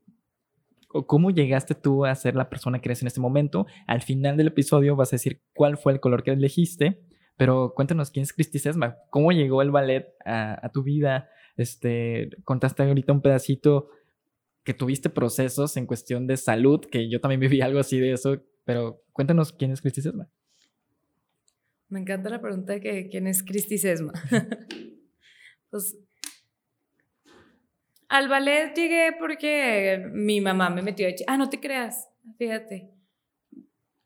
[0.88, 3.68] ¿Cómo llegaste tú a ser la persona que eres en este momento?
[3.88, 7.02] Al final del episodio vas a decir cuál fue el color que elegiste,
[7.36, 12.30] pero cuéntanos quién es Cristi Sesma, cómo llegó el ballet a, a tu vida, este,
[12.46, 13.90] contaste ahorita un pedacito
[14.64, 18.44] que tuviste procesos en cuestión de salud, que yo también viví algo así de eso,
[18.64, 20.30] pero cuéntanos quién es Cristi Sesma.
[21.90, 24.14] Me encanta la pregunta de que, quién es Cristi Sesma.
[25.70, 25.98] pues
[28.08, 32.92] al ballet llegué porque mi mamá me metió de Ah, no te creas, fíjate.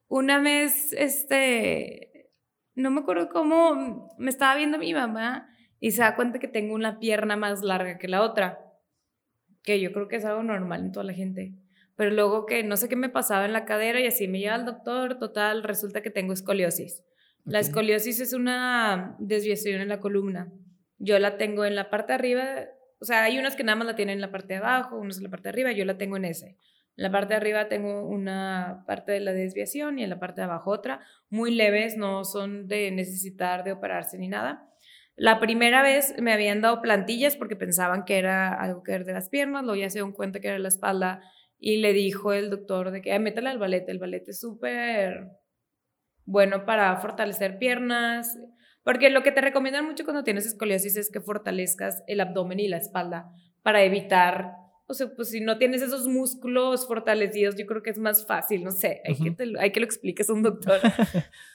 [0.08, 2.32] Una vez, este,
[2.76, 6.76] no me acuerdo cómo, me estaba viendo mi mamá y se da cuenta que tengo
[6.76, 8.65] una pierna más larga que la otra
[9.66, 11.54] que yo creo que es algo normal en toda la gente.
[11.96, 14.56] Pero luego que no sé qué me pasaba en la cadera y así me lleva
[14.56, 17.04] al doctor, total, resulta que tengo escoliosis.
[17.46, 20.52] La escoliosis es una desviación en la columna.
[20.98, 22.44] Yo la tengo en la parte de arriba,
[23.00, 25.18] o sea, hay unos que nada más la tienen en la parte de abajo, unos
[25.18, 26.58] en la parte de arriba, yo la tengo en ese.
[26.98, 30.42] En la parte de arriba tengo una parte de la desviación y en la parte
[30.42, 34.68] de abajo otra, muy leves, no son de necesitar de operarse ni nada.
[35.16, 39.14] La primera vez me habían dado plantillas porque pensaban que era algo que era de
[39.14, 41.22] las piernas, luego ya se dieron cuenta que era la espalda
[41.58, 45.30] y le dijo el doctor de que Ay, métale al ballet, el ballet es súper
[46.26, 48.38] bueno para fortalecer piernas,
[48.84, 52.68] porque lo que te recomiendan mucho cuando tienes escoliosis es que fortalezcas el abdomen y
[52.68, 53.32] la espalda
[53.64, 54.52] para evitar,
[54.86, 58.64] o sea, pues si no tienes esos músculos fortalecidos, yo creo que es más fácil,
[58.64, 60.80] no sé, hay, que, hay que lo expliques a un doctor.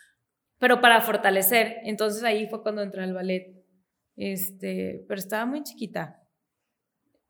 [0.61, 1.79] pero para fortalecer.
[1.85, 3.57] Entonces ahí fue cuando entré al ballet.
[4.15, 6.23] Este, pero estaba muy chiquita.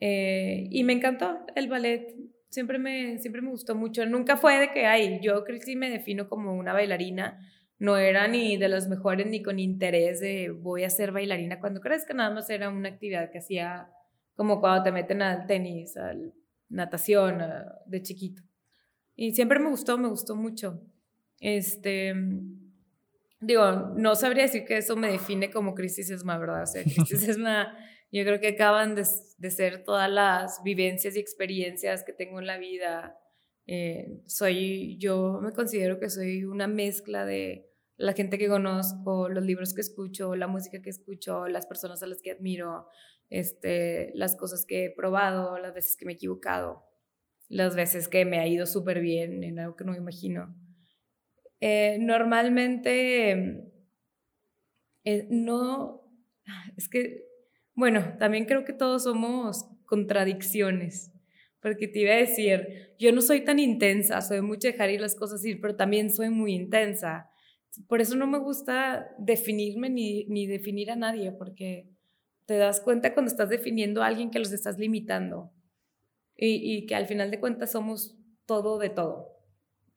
[0.00, 2.14] Eh, y me encantó el ballet.
[2.48, 4.04] Siempre me, siempre me gustó mucho.
[4.04, 7.38] Nunca fue de que, ay, yo sí me defino como una bailarina.
[7.78, 11.80] No era ni de las mejores ni con interés de voy a ser bailarina cuando
[11.80, 12.12] crezca.
[12.12, 13.88] Nada más era una actividad que hacía
[14.34, 16.14] como cuando te meten al tenis, a
[16.68, 17.42] natación,
[17.86, 18.42] de chiquito.
[19.14, 20.82] Y siempre me gustó, me gustó mucho.
[21.38, 22.14] Este,
[23.40, 26.62] digo, no sabría decir que eso me define como crisis esma, ¿verdad?
[26.62, 27.76] O sea, crisis esma,
[28.12, 29.06] yo creo que acaban de,
[29.38, 33.18] de, ser todas las vivencias y experiencias que tengo en la vida.
[33.66, 39.44] Eh, soy, yo me considero que soy una mezcla de la gente que conozco, los
[39.44, 42.88] libros que escucho, la música que escucho, las personas a las que admiro,
[43.28, 46.82] este, las cosas que he probado, las veces que me he equivocado,
[47.48, 50.56] las veces que me ha ido súper bien en algo que no me imagino.
[51.60, 53.70] Eh, normalmente
[55.04, 56.02] eh, no,
[56.76, 57.24] es que,
[57.74, 61.12] bueno, también creo que todos somos contradicciones,
[61.60, 65.14] porque te iba a decir, yo no soy tan intensa, soy mucho dejar ir las
[65.14, 67.30] cosas ir, pero también soy muy intensa.
[67.88, 71.88] Por eso no me gusta definirme ni, ni definir a nadie, porque
[72.46, 75.52] te das cuenta cuando estás definiendo a alguien que los estás limitando
[76.36, 79.28] y, y que al final de cuentas somos todo de todo.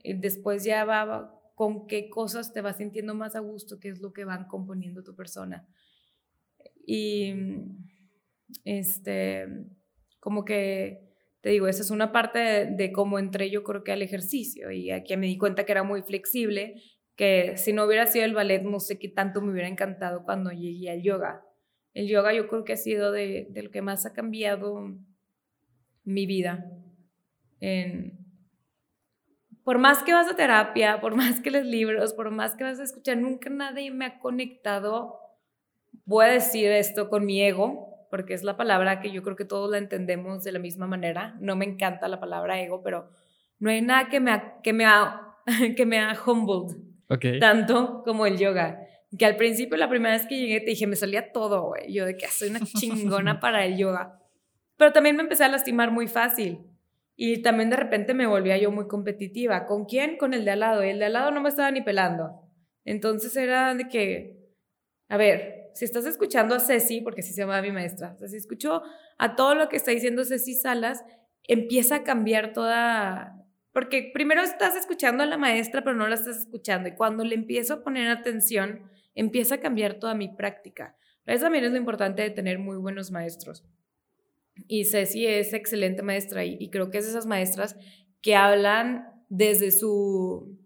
[0.04, 4.00] Y después ya va con qué cosas te vas sintiendo más a gusto, qué es
[4.00, 5.68] lo que van componiendo tu persona.
[6.86, 7.34] Y
[8.66, 9.48] este,
[10.20, 11.02] como que,
[11.42, 14.92] te digo, esa es una parte de, cómo entré yo creo que al ejercicio y
[14.92, 16.82] aquí me di cuenta que era muy flexible,
[17.16, 20.52] que si no hubiera sido el ballet, no sé qué tanto me hubiera encantado cuando
[20.52, 21.46] llegué al yoga.
[21.94, 24.98] El yoga yo creo que ha sido de, de lo que más ha cambiado
[26.04, 26.66] mi vida
[27.60, 28.23] en,
[29.64, 32.80] por más que vas a terapia, por más que lees libros, por más que vas
[32.80, 35.20] a escuchar, nunca nadie me ha conectado,
[36.06, 39.46] voy a decir esto con mi ego, porque es la palabra que yo creo que
[39.46, 41.36] todos la entendemos de la misma manera.
[41.40, 43.10] No me encanta la palabra ego, pero
[43.58, 45.36] no hay nada que me ha, que me ha,
[45.76, 46.78] que me ha humbled
[47.40, 48.80] tanto como el yoga.
[49.18, 51.92] Que al principio, la primera vez que llegué, te dije, me salía todo, güey.
[51.92, 54.20] Yo de que soy una chingona para el yoga.
[54.78, 56.60] Pero también me empecé a lastimar muy fácil.
[57.16, 59.66] Y también de repente me volvía yo muy competitiva.
[59.66, 60.18] ¿Con quién?
[60.18, 60.84] Con el de al lado.
[60.84, 62.42] Y el de al lado no me estaba ni pelando.
[62.86, 64.50] Entonces era de que,
[65.10, 68.84] a ver, si estás escuchando a Ceci, porque así se llama mi maestra, si escucho
[69.18, 71.04] a todo lo que está diciendo Ceci Salas,
[71.44, 73.40] empieza a cambiar toda...
[73.72, 76.90] Porque primero estás escuchando a la maestra, pero no la estás escuchando.
[76.90, 80.96] Y cuando le empiezo a poner atención, empieza a cambiar toda mi práctica.
[81.26, 83.66] Eso también es lo importante de tener muy buenos maestros.
[84.68, 87.76] Y Ceci es excelente maestra y, creo que es de esas maestras
[88.22, 90.58] que hablan desde su,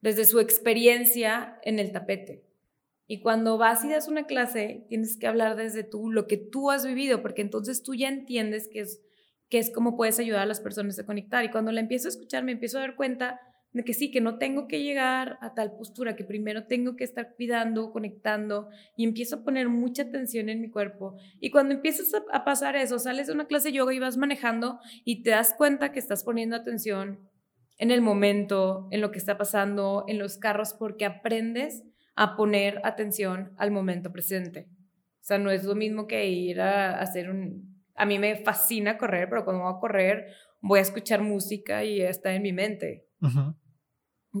[0.00, 2.44] desde su experiencia en el tapete.
[3.06, 6.70] Y cuando vas y das una clase, tienes que hablar desde tú, lo que tú
[6.70, 9.02] has vivido, porque entonces tú ya entiendes que es,
[9.48, 11.44] que es cómo puedes ayudar a las personas a conectar.
[11.44, 13.40] Y cuando la empiezo a escuchar, me empiezo a dar cuenta
[13.84, 17.34] que sí, que no tengo que llegar a tal postura, que primero tengo que estar
[17.34, 21.16] cuidando, conectando y empiezo a poner mucha atención en mi cuerpo.
[21.40, 24.80] Y cuando empiezas a, pasar eso, sales de una clase de yoga y vas manejando
[25.04, 27.20] y te das cuenta que estás poniendo atención
[27.78, 31.84] en el momento, en lo que está pasando, en los carros, porque aprendes
[32.16, 34.68] a poner atención al momento presente.
[35.20, 37.76] O sea, no es lo mismo que ir a, hacer un...
[37.94, 40.26] A mí me fascina correr, pero cuando voy a correr
[40.60, 43.06] voy a escuchar música y está en mi mente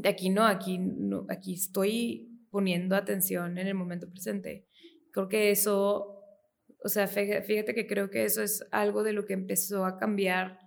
[0.04, 4.66] Aquí no, aquí no, aquí estoy poniendo atención en el momento presente.
[5.12, 6.22] Creo que eso,
[6.82, 10.58] o sea, fíjate que creo que eso es algo de lo que empezó a cambiar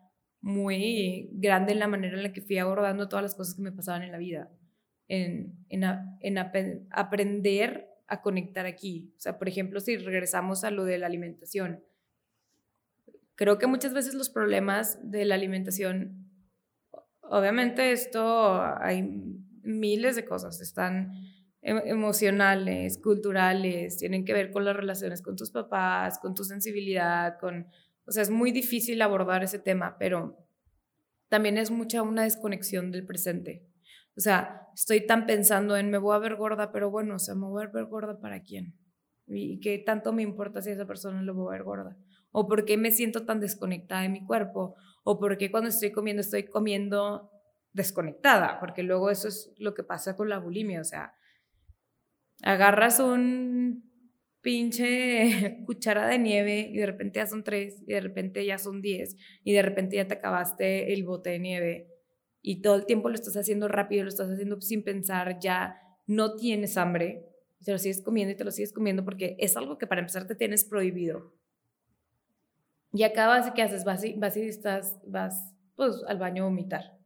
[0.42, 3.72] muy grande en la manera en la que fui abordando todas las cosas que me
[3.72, 4.50] pasaban en la vida,
[5.08, 5.84] en, en,
[6.22, 6.38] en
[6.92, 9.14] aprender a conectar aquí.
[9.18, 11.84] O sea, por ejemplo, si regresamos a lo de la alimentación,
[13.36, 16.21] creo que muchas veces los problemas de la alimentación
[17.34, 19.04] Obviamente esto hay
[19.64, 21.14] miles de cosas, están
[21.62, 27.68] emocionales, culturales, tienen que ver con las relaciones con tus papás, con tu sensibilidad, con,
[28.06, 30.46] o sea, es muy difícil abordar ese tema, pero
[31.30, 33.66] también es mucha una desconexión del presente.
[34.18, 37.36] O sea, estoy tan pensando en me voy a ver gorda, pero bueno, o sea,
[37.36, 38.76] me voy a ver gorda para quién.
[39.28, 41.98] ¿Y qué tanto me importa si esa persona lo va a ver gorda?
[42.32, 44.76] ¿O por qué me siento tan desconectada de mi cuerpo?
[45.04, 47.32] ¿O por qué cuando estoy comiendo estoy comiendo
[47.74, 48.60] desconectada?
[48.60, 50.82] Porque luego eso es lo que pasa con la bulimia.
[50.82, 51.16] O sea,
[52.44, 53.92] agarras un
[54.42, 58.82] pinche cuchara de nieve y de repente ya son tres y de repente ya son
[58.82, 61.88] diez y de repente ya te acabaste el bote de nieve
[62.42, 66.36] y todo el tiempo lo estás haciendo rápido, lo estás haciendo sin pensar, ya no
[66.36, 67.28] tienes hambre,
[67.64, 70.26] te lo sigues comiendo y te lo sigues comiendo porque es algo que para empezar
[70.26, 71.34] te tienes prohibido.
[72.94, 73.84] Y acabas ¿qué haces?
[73.84, 76.98] Vas y, vas y estás, vas pues al baño a vomitar.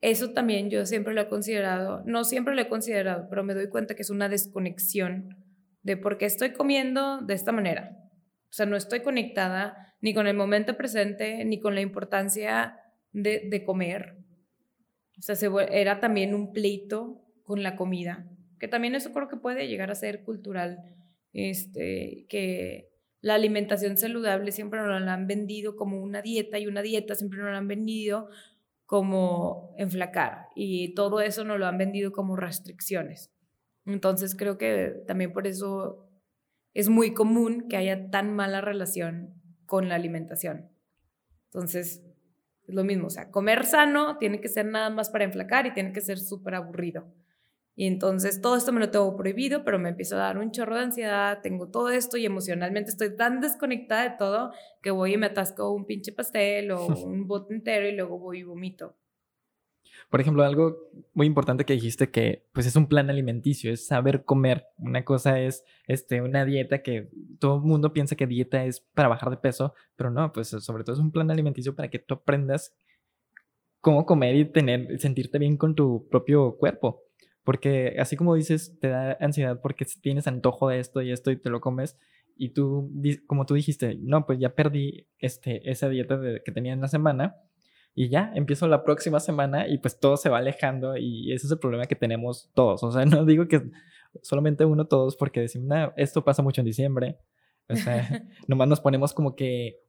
[0.00, 3.68] Eso también yo siempre lo he considerado, no siempre lo he considerado, pero me doy
[3.68, 5.36] cuenta que es una desconexión
[5.82, 7.96] de por qué estoy comiendo de esta manera.
[8.50, 12.76] O sea, no estoy conectada ni con el momento presente, ni con la importancia
[13.12, 14.18] de, de comer.
[15.18, 19.36] O sea, se, era también un pleito con la comida, que también eso creo que
[19.36, 20.78] puede llegar a ser cultural,
[21.32, 22.91] este, que
[23.22, 27.38] la alimentación saludable siempre nos la han vendido como una dieta y una dieta siempre
[27.38, 28.28] nos la han vendido
[28.84, 33.32] como enflacar y todo eso nos lo han vendido como restricciones.
[33.86, 36.10] Entonces creo que también por eso
[36.74, 40.70] es muy común que haya tan mala relación con la alimentación.
[41.46, 42.02] Entonces,
[42.66, 45.74] es lo mismo, o sea, comer sano tiene que ser nada más para enflacar y
[45.74, 47.12] tiene que ser súper aburrido.
[47.74, 50.76] Y entonces todo esto me lo tengo prohibido, pero me empiezo a dar un chorro
[50.76, 55.16] de ansiedad, tengo todo esto y emocionalmente estoy tan desconectada de todo que voy y
[55.16, 58.96] me atasco un pinche pastel o un bote entero y luego voy y vomito.
[60.10, 64.24] Por ejemplo, algo muy importante que dijiste que pues es un plan alimenticio, es saber
[64.24, 64.66] comer.
[64.76, 67.08] Una cosa es este, una dieta que
[67.38, 70.84] todo el mundo piensa que dieta es para bajar de peso, pero no, pues sobre
[70.84, 72.74] todo es un plan alimenticio para que tú aprendas
[73.80, 77.02] cómo comer y tener, sentirte bien con tu propio cuerpo.
[77.44, 81.36] Porque así como dices, te da ansiedad porque tienes antojo de esto y esto y
[81.36, 81.98] te lo comes.
[82.36, 82.90] Y tú,
[83.26, 87.36] como tú dijiste, no, pues ya perdí este, esa dieta que tenía en la semana
[87.94, 91.52] y ya, empiezo la próxima semana y pues todo se va alejando y ese es
[91.52, 92.82] el problema que tenemos todos.
[92.82, 93.62] O sea, no digo que
[94.22, 97.18] solamente uno todos porque decimos, esto pasa mucho en diciembre.
[97.68, 99.80] O sea, nomás nos ponemos como que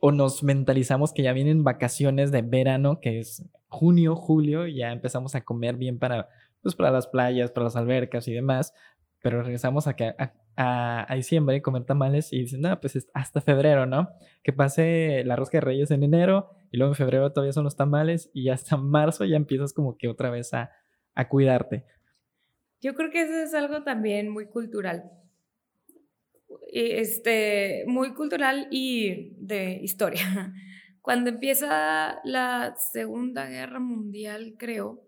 [0.00, 4.92] o nos mentalizamos que ya vienen vacaciones de verano, que es junio, julio, y ya
[4.92, 6.28] empezamos a comer bien para,
[6.62, 8.74] pues, para las playas, para las albercas y demás,
[9.22, 9.96] pero regresamos a,
[10.56, 14.10] a, a diciembre, comer tamales y dicen, no, pues hasta febrero, ¿no?
[14.42, 17.76] Que pase la rosca de reyes en enero y luego en febrero todavía son los
[17.76, 20.70] tamales y hasta marzo ya empiezas como que otra vez a,
[21.14, 21.84] a cuidarte.
[22.80, 25.10] Yo creo que eso es algo también muy cultural.
[26.72, 30.54] Este, muy cultural y de historia.
[31.02, 35.02] Cuando empieza la Segunda Guerra Mundial, creo,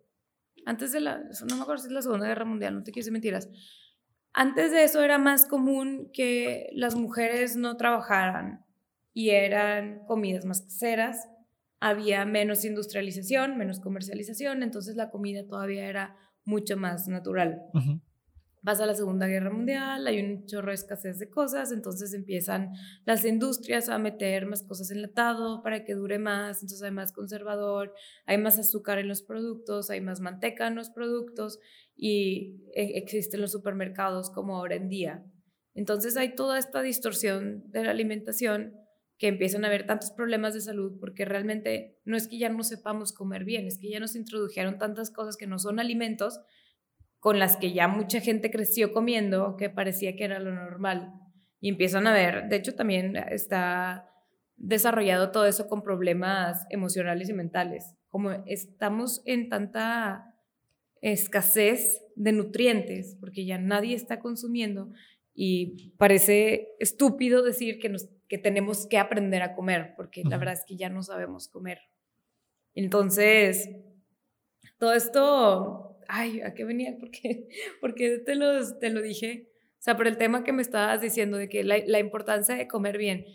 [0.64, 3.10] antes de la, no me acuerdo si es la Segunda Guerra Mundial, no te quiero
[3.12, 3.48] mentiras,
[4.32, 8.64] antes de eso era más común que las mujeres no trabajaran
[9.12, 11.28] y eran comidas más caseras,
[11.80, 17.62] había menos industrialización, menos comercialización, entonces la comida todavía era mucho más natural.
[18.64, 22.70] Pasa la Segunda Guerra Mundial, hay un chorro de escasez de cosas, entonces empiezan
[23.04, 27.92] las industrias a meter más cosas enlatado para que dure más, entonces hay más conservador,
[28.24, 31.58] hay más azúcar en los productos, hay más manteca en los productos
[31.96, 35.24] y e, existen los supermercados como ahora en día.
[35.74, 38.76] Entonces hay toda esta distorsión de la alimentación
[39.18, 42.62] que empiezan a haber tantos problemas de salud porque realmente no es que ya no
[42.62, 46.38] sepamos comer bien, es que ya nos introdujeron tantas cosas que no son alimentos
[47.22, 51.12] con las que ya mucha gente creció comiendo que parecía que era lo normal.
[51.60, 54.10] Y empiezan a ver, de hecho también está
[54.56, 57.94] desarrollado todo eso con problemas emocionales y mentales.
[58.08, 60.34] Como estamos en tanta
[61.00, 64.90] escasez de nutrientes, porque ya nadie está consumiendo
[65.32, 70.54] y parece estúpido decir que, nos, que tenemos que aprender a comer, porque la verdad
[70.54, 71.82] es que ya no sabemos comer.
[72.74, 73.70] Entonces,
[74.76, 76.96] todo esto, ay, ¿a qué venía?
[77.00, 77.48] Porque,
[77.80, 79.48] porque te, lo, te lo dije.
[79.78, 82.98] O sea, por el tema que me estabas diciendo de que la, importancia de comer
[82.98, 83.26] bien.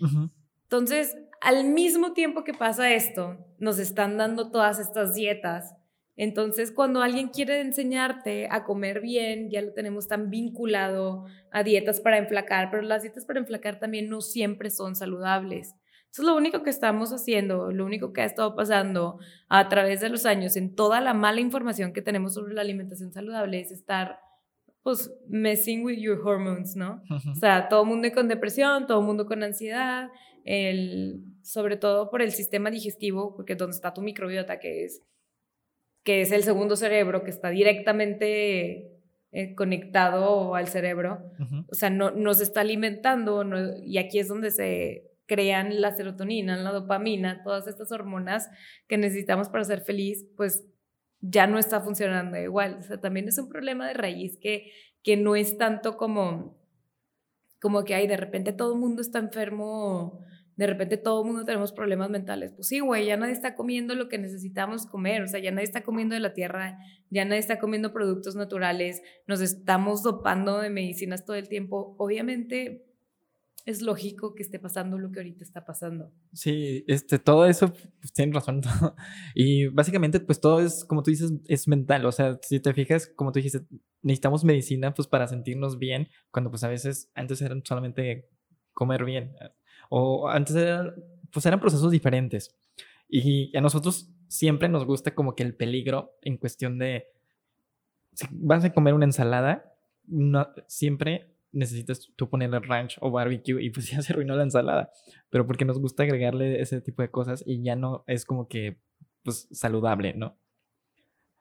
[0.64, 5.76] Entonces, al mismo tiempo que pasa esto, nos están dando todas estas dietas
[6.18, 12.02] entonces, cuando alguien quiere enseñarte a comer bien, ya lo tenemos tan vinculado a dietas
[12.02, 15.76] para enflacar, pero las dietas para enflacar también no siempre son saludables.
[16.12, 20.02] Eso es lo único que estamos haciendo, lo único que ha estado pasando a través
[20.02, 23.72] de los años en toda la mala información que tenemos sobre la alimentación saludable es
[23.72, 24.20] estar
[24.84, 27.04] pues messing with your hormones, ¿no?
[27.10, 30.10] O sea, todo el mundo con depresión, todo el mundo con ansiedad,
[30.46, 35.04] el, sobre todo por el sistema digestivo, porque es donde está tu microbiota, que es
[36.08, 38.94] que es el segundo cerebro que está directamente
[39.34, 41.20] eh, conectado al cerebro.
[41.70, 43.44] O sea, no, nos está alimentando
[43.84, 48.50] y aquí es donde se crean la serotonina, la dopamina, todas estas hormonas
[48.88, 50.66] que necesitamos para ser feliz, pues
[51.20, 52.78] ya no está funcionando igual.
[52.80, 54.72] O sea, también es un problema de raíz que,
[55.04, 56.58] que no es tanto como,
[57.62, 60.24] como que hay de repente todo el mundo está enfermo,
[60.56, 62.54] de repente todo el mundo tenemos problemas mentales.
[62.54, 65.66] Pues sí, güey, ya nadie está comiendo lo que necesitamos comer, o sea, ya nadie
[65.66, 70.70] está comiendo de la tierra, ya nadie está comiendo productos naturales, nos estamos dopando de
[70.70, 71.96] medicinas todo el tiempo.
[72.00, 72.87] Obviamente
[73.68, 76.14] es lógico que esté pasando lo que ahorita está pasando.
[76.32, 78.62] Sí, este, todo eso, pues tienen razón.
[79.36, 82.06] Y básicamente, pues todo es, como tú dices, es mental.
[82.06, 83.68] O sea, si te fijas, como tú dijiste,
[84.02, 88.30] necesitamos medicina pues para sentirnos bien, cuando pues a veces antes eran solamente
[88.74, 89.36] comer bien.
[89.90, 90.96] O antes eran,
[91.30, 92.56] pues eran procesos diferentes.
[93.10, 97.08] Y a nosotros siempre nos gusta como que el peligro en cuestión de,
[98.14, 99.74] si vas a comer una ensalada,
[100.06, 104.92] no, siempre necesitas tú ponerle ranch o barbecue y pues ya se arruinó la ensalada.
[105.30, 108.78] Pero porque nos gusta agregarle ese tipo de cosas y ya no es como que
[109.24, 110.38] pues saludable, ¿no?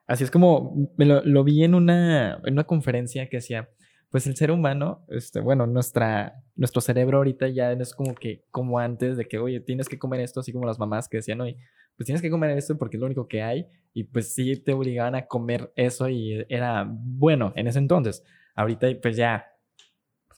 [0.06, 3.68] Así es como me lo, vi en una, en una conferencia que hacía,
[4.10, 8.44] pues el ser humano, este, bueno, nuestra, nuestro cerebro ahorita ya no es como que,
[8.50, 11.40] como antes, de que, oye, tienes que comer esto, así como las mamás que decían,
[11.40, 11.58] oye,
[11.96, 14.74] pues tienes que comer esto porque es lo único que hay, y pues sí te
[14.74, 18.22] obligaban a comer eso y era bueno en ese entonces.
[18.54, 19.46] Ahorita pues ya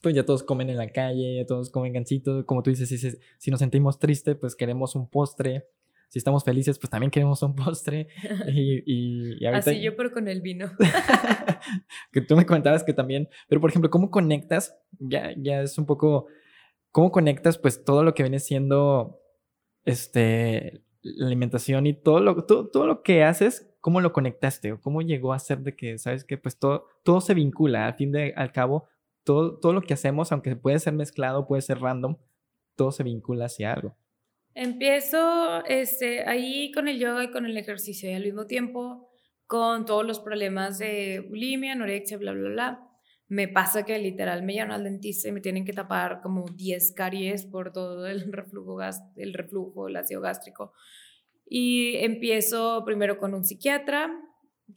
[0.02, 2.98] pues ya todos comen en la calle, ya todos comen gancitos, como tú dices, si,
[3.38, 5.66] si nos sentimos tristes, pues queremos un postre,
[6.08, 8.08] si estamos felices, pues también queremos un postre.
[8.54, 10.70] Y, Así yo, pero con el vino.
[12.12, 14.76] que tú me comentabas que también, pero por ejemplo, ¿cómo conectas?
[14.98, 16.26] Ya, ya es un poco,
[16.90, 19.20] ¿cómo conectas pues todo lo que viene siendo
[19.84, 23.70] este, la alimentación y todo lo, todo, todo lo que haces?
[23.80, 27.20] ¿Cómo lo conectaste o cómo llegó a ser de que, sabes que pues todo, todo
[27.20, 28.88] se vincula, al fin de al cabo,
[29.28, 32.16] todo, lo que hacemos, aunque puede ser mezclado, puede ser random,
[32.76, 33.94] todo se vincula hacia algo.
[34.54, 39.10] Empiezo este, ahí con el yoga y con el ejercicio y al mismo tiempo
[39.46, 42.90] con todos los problemas de bulimia, anorexia, bla, bla, bla.
[43.28, 46.92] Me pasa que literal me llaman al dentista y me tienen que tapar como 10
[46.92, 48.80] caries por todo el reflujo,
[49.16, 50.72] el reflujo, ácido gástrico.
[51.44, 54.10] Y empiezo primero con un psiquiatra,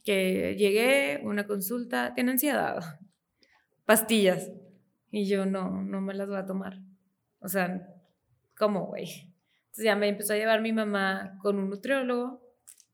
[0.04, 2.82] que llegué, una consulta, tiene ansiedad
[3.86, 4.52] pastillas.
[5.10, 6.80] Y yo no, no me las voy a tomar.
[7.40, 7.88] O sea,
[8.58, 9.34] ¿cómo, güey?
[9.72, 12.42] Entonces ya me empezó a llevar mi mamá con un nutriólogo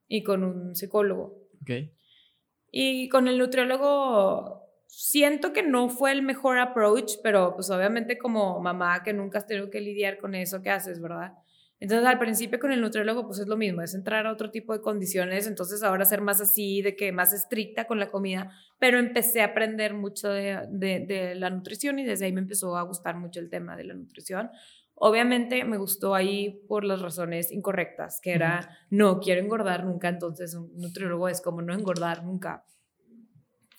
[0.08, 1.50] y con un psicólogo.
[1.62, 1.72] Ok.
[2.72, 8.60] Y con el nutriólogo siento que no fue el mejor approach, pero pues obviamente como
[8.60, 11.34] mamá que nunca has tenido que lidiar con eso, ¿qué haces, verdad?
[11.80, 14.74] Entonces al principio con el nutriólogo pues es lo mismo, es entrar a otro tipo
[14.74, 18.98] de condiciones, entonces ahora ser más así, de que más estricta con la comida, pero
[18.98, 23.18] empecé a aprender mucho de, de, la nutrición y desde ahí me empezó a gustar
[23.18, 24.50] mucho el tema de la nutrición.
[24.96, 30.56] Obviamente me gustó ahí por las razones incorrectas, que era no quiero engordar nunca, entonces
[30.56, 32.64] un nutriólogo es como no engordar nunca.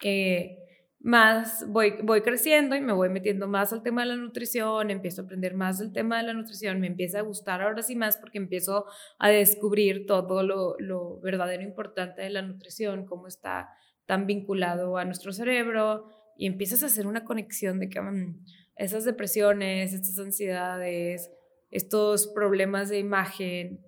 [0.04, 0.67] Eh,
[1.00, 5.22] más voy, voy creciendo y me voy metiendo más al tema de la nutrición, empiezo
[5.22, 8.16] a aprender más del tema de la nutrición, me empieza a gustar ahora sí más
[8.16, 8.84] porque empiezo
[9.18, 13.70] a descubrir todo lo, lo verdadero importante de la nutrición, cómo está
[14.06, 18.44] tan vinculado a nuestro cerebro y empiezas a hacer una conexión de que mm,
[18.76, 21.30] esas depresiones, estas ansiedades,
[21.70, 23.84] estos problemas de imagen,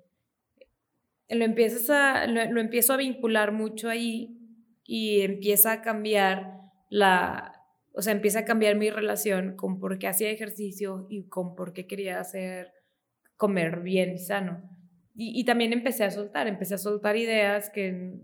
[1.29, 4.37] lo, empiezas a, lo empiezo a vincular mucho ahí
[4.85, 6.60] y empieza a cambiar
[6.91, 7.65] la,
[7.95, 11.73] o sea, empieza a cambiar mi relación con por qué hacía ejercicio y con por
[11.73, 12.73] qué quería hacer,
[13.37, 14.63] comer bien y sano.
[15.15, 18.15] Y, también empecé a soltar, empecé a soltar ideas que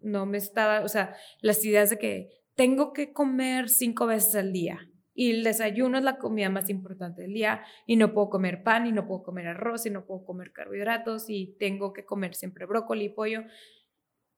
[0.00, 4.52] no me estaba, o sea, las ideas de que tengo que comer cinco veces al
[4.52, 8.62] día y el desayuno es la comida más importante del día y no puedo comer
[8.62, 12.34] pan y no puedo comer arroz y no puedo comer carbohidratos y tengo que comer
[12.34, 13.42] siempre brócoli y pollo.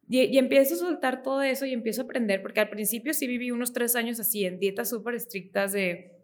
[0.08, 3.50] Y, empiezo a soltar todo eso y empiezo a aprender, porque al principio sí viví
[3.50, 6.14] unos tres años así, en dietas súper estrictas de...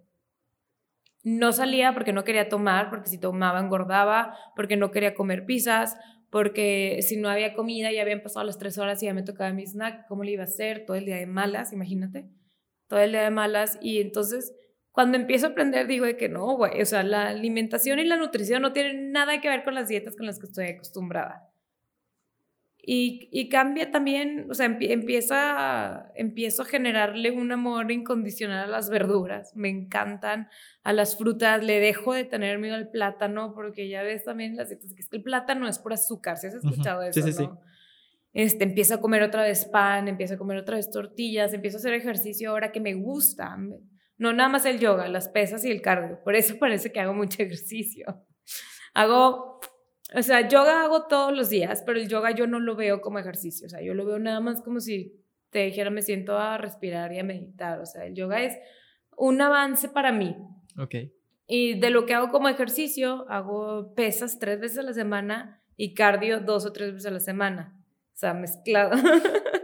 [1.23, 5.97] No salía porque no quería tomar, porque si tomaba engordaba, porque no quería comer pizzas,
[6.31, 9.53] porque si no había comida ya habían pasado las tres horas y ya me tocaba
[9.53, 10.85] mi snack, ¿cómo le iba a hacer?
[10.85, 12.29] Todo el día de malas, imagínate,
[12.89, 13.79] todo el día de malas.
[13.81, 14.55] Y entonces,
[14.93, 18.17] cuando empiezo a aprender, digo de que no, güey, o sea, la alimentación y la
[18.17, 21.54] nutrición no tienen nada que ver con las dietas con las que estoy acostumbrada.
[22.87, 29.57] Y, cambia también, o sea, empieza, empiezo a generarle un amor incondicional a las verduras.
[29.57, 30.49] Me encantan
[30.83, 31.65] a las frutas.
[31.65, 35.23] Le dejo de tener miedo al plátano porque ya ves también las dietas que el
[35.23, 36.37] plátano es por azúcar.
[36.37, 37.23] ¿Si has escuchado eso?
[37.23, 37.49] Sí, sí, sí.
[38.35, 41.81] este, empiezo a comer otra vez pan, empiezo a comer otra vez tortillas, empiezo a
[41.81, 43.57] hacer ejercicio ahora que me gusta.
[44.19, 46.21] No nada más el yoga, las pesas y el cardio.
[46.23, 48.27] Por eso parece que hago mucho ejercicio.
[48.93, 49.61] Hago,
[50.15, 53.19] o sea, yoga hago todos los días, pero el yoga yo no lo veo como
[53.19, 53.67] ejercicio.
[53.67, 57.13] O sea, yo lo veo nada más como si te dijera me siento a respirar
[57.13, 57.81] y a meditar.
[57.81, 58.57] O sea, el yoga es
[59.17, 60.37] un avance para mí.
[60.79, 60.95] Ok.
[61.47, 65.95] Y de lo que hago como ejercicio, hago pesas tres veces a la semana y
[65.95, 67.77] cardio dos o tres veces a la semana.
[68.15, 68.93] O sea, mezclado.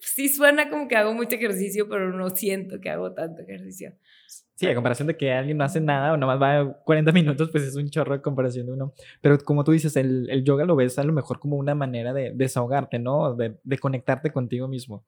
[0.00, 3.94] sí suena como que hago mucho ejercicio, pero no siento que hago tanto ejercicio.
[4.54, 7.62] Sí, a comparación de que alguien no hace nada o nomás va 40 minutos, pues
[7.62, 8.92] es un chorro de comparación de uno.
[9.20, 12.12] Pero como tú dices, el, el yoga lo ves a lo mejor como una manera
[12.12, 13.34] de desahogarte, ¿no?
[13.34, 15.06] De, de conectarte contigo mismo.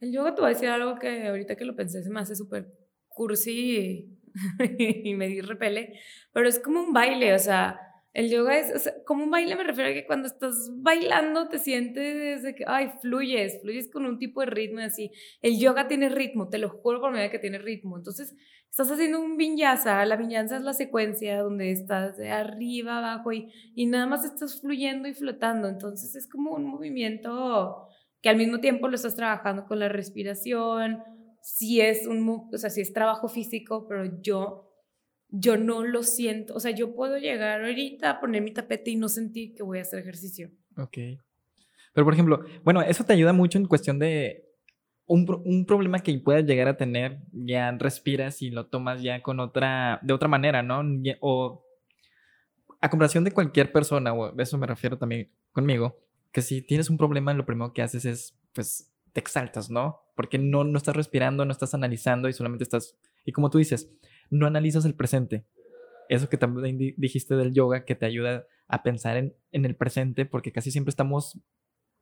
[0.00, 2.36] El yoga te voy a decir algo que ahorita que lo pensé se me hace
[2.36, 2.72] súper
[3.08, 4.16] cursi
[4.68, 4.68] y,
[5.10, 5.98] y me di repele,
[6.32, 7.87] pero es como un baile, o sea,
[8.18, 12.42] el yoga es, como un baile me refiero a que cuando estás bailando te sientes
[12.42, 15.12] de que, ay, fluyes, fluyes con un tipo de ritmo así.
[15.40, 17.96] El yoga tiene ritmo, te lo juro por medio que tiene ritmo.
[17.96, 18.34] Entonces,
[18.68, 23.52] estás haciendo un vinyasa, la vinyasa es la secuencia donde estás de arriba, abajo y,
[23.76, 25.68] y nada más estás fluyendo y flotando.
[25.68, 27.86] Entonces, es como un movimiento
[28.20, 31.04] que al mismo tiempo lo estás trabajando con la respiración.
[31.40, 34.67] Si es un, o sea, si es trabajo físico, pero yo
[35.30, 36.54] yo no lo siento.
[36.54, 39.78] O sea, yo puedo llegar ahorita a poner mi tapete y no sentir que voy
[39.78, 40.50] a hacer ejercicio.
[40.76, 40.98] Ok.
[41.92, 44.44] Pero, por ejemplo, bueno, eso te ayuda mucho en cuestión de
[45.06, 49.40] un, un, problema que puedas llegar a tener, ya respiras y lo tomas ya con
[49.40, 50.82] otra, de otra manera, ¿no?
[51.20, 51.64] O
[52.80, 55.98] a comparación de cualquier persona, o eso me refiero también conmigo,
[56.30, 60.02] que si tienes un problema, lo primero que haces es, pues, te exaltas, ¿no?
[60.14, 63.90] Porque no, no estás respirando, no estás analizando y solamente estás, y como tú dices,
[64.30, 65.44] no analizas el presente.
[66.08, 70.26] Eso que también dijiste del yoga, que te ayuda a pensar en, en el presente,
[70.26, 71.38] porque casi siempre estamos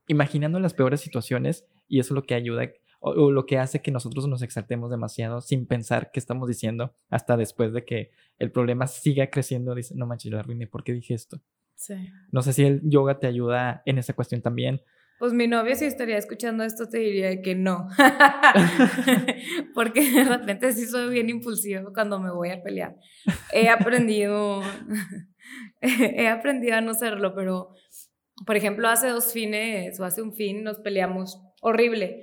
[0.09, 2.71] imaginando las peores situaciones y eso es lo que ayuda
[3.01, 7.37] o, lo que hace que nosotros nos exaltemos demasiado sin pensar qué estamos diciendo hasta
[7.37, 9.75] después de que el problema siga creciendo.
[9.75, 11.41] Dice, no manches, lo arruiné, ¿por qué dije esto?
[11.75, 11.95] Sí.
[12.33, 14.81] No sé si el yoga te ayuda en esa cuestión también
[15.19, 17.89] pues mi novio si estaría escuchando esto te diría que no.
[19.75, 22.97] Porque de repente sí soy bien impulsivo cuando me voy a pelear.
[23.53, 24.63] He aprendido,
[25.81, 27.71] he aprendido a no serlo, pero
[28.45, 32.23] por ejemplo hace dos fines o hace un fin nos peleamos horrible.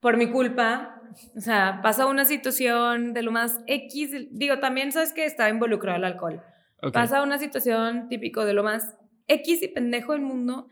[0.00, 1.02] Por mi culpa,
[1.36, 5.98] o sea, pasa una situación de lo más X, digo, también sabes que estaba involucrado
[5.98, 6.42] el alcohol.
[6.92, 10.68] Pasa una situación típico de lo más X y pendejo del mundo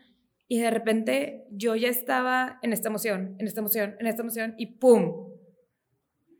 [0.47, 4.55] y de repente yo ya estaba en esta emoción, en esta emoción, en esta emoción
[4.57, 5.31] y ¡pum!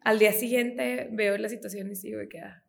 [0.01, 2.39] Al día siguiente veo la situación y sigo de que...
[2.39, 2.64] Ah.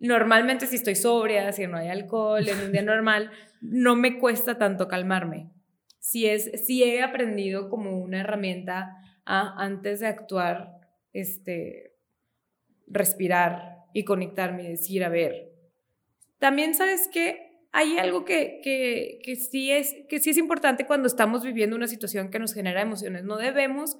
[0.00, 4.58] Normalmente si estoy sobria, si no hay alcohol, en un día normal, no me cuesta
[4.58, 5.50] tanto calmarme.
[5.98, 10.72] Si, es, si he aprendido como una herramienta a, antes de actuar,
[11.12, 11.94] este,
[12.86, 15.52] respirar y conectarme y decir, a ver,
[16.38, 17.45] también sabes que
[17.76, 21.88] hay algo que, que, que, sí es, que sí es importante cuando estamos viviendo una
[21.88, 23.24] situación que nos genera emociones.
[23.24, 23.98] No debemos,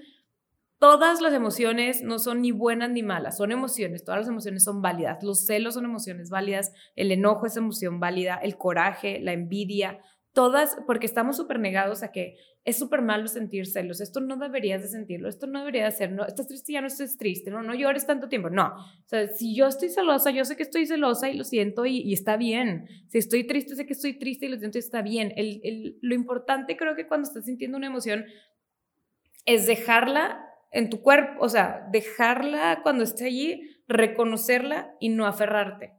[0.79, 4.81] todas las emociones no son ni buenas ni malas, son emociones, todas las emociones son
[4.81, 5.22] válidas.
[5.22, 10.01] Los celos son emociones válidas, el enojo es emoción válida, el coraje, la envidia,
[10.33, 14.83] todas, porque estamos súper negados a que es súper malo sentir celos, esto no deberías
[14.83, 17.62] de sentirlo, esto no debería de ser, no, estás triste, ya no estés triste, no,
[17.62, 18.75] no llores tanto tiempo, no.
[18.75, 22.12] O sea, si yo estoy celosa, yo sé que estoy celosa y lo siento y,
[22.12, 22.89] está bien.
[23.07, 25.33] Si estoy triste, sé que estoy triste y lo siento y está bien.
[25.37, 28.25] El, el, lo importante creo que cuando estás sintiendo una emoción
[29.45, 35.93] es dejarla en tu cuerpo, o sea, dejarla cuando esté allí, reconocerla y no aferrarte.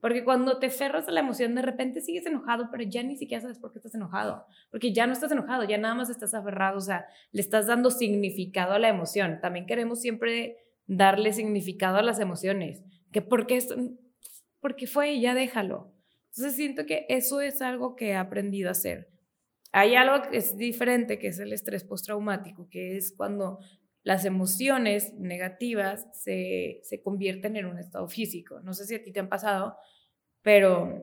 [0.00, 3.40] Porque cuando te aferras a la emoción, de repente sigues enojado, pero ya ni siquiera
[3.40, 4.46] sabes por qué estás enojado.
[4.70, 7.90] Porque ya no estás enojado, ya nada más estás aferrado, o sea, le estás dando
[7.90, 9.40] significado a la emoción.
[9.40, 12.82] También queremos siempre darle significado a las emociones.
[13.12, 13.74] Que porque esto,
[14.60, 15.92] porque fue y ya déjalo.
[16.28, 19.08] Entonces siento que eso es algo que he aprendido a hacer.
[19.72, 23.58] Hay algo que es diferente, que es el estrés postraumático, que es cuando
[24.02, 28.60] las emociones negativas se, se convierten en un estado físico.
[28.60, 29.76] No sé si a ti te han pasado,
[30.42, 31.02] pero,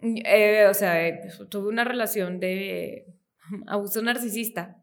[0.00, 3.06] eh, o sea, eh, tuve una relación de
[3.66, 4.82] abuso narcisista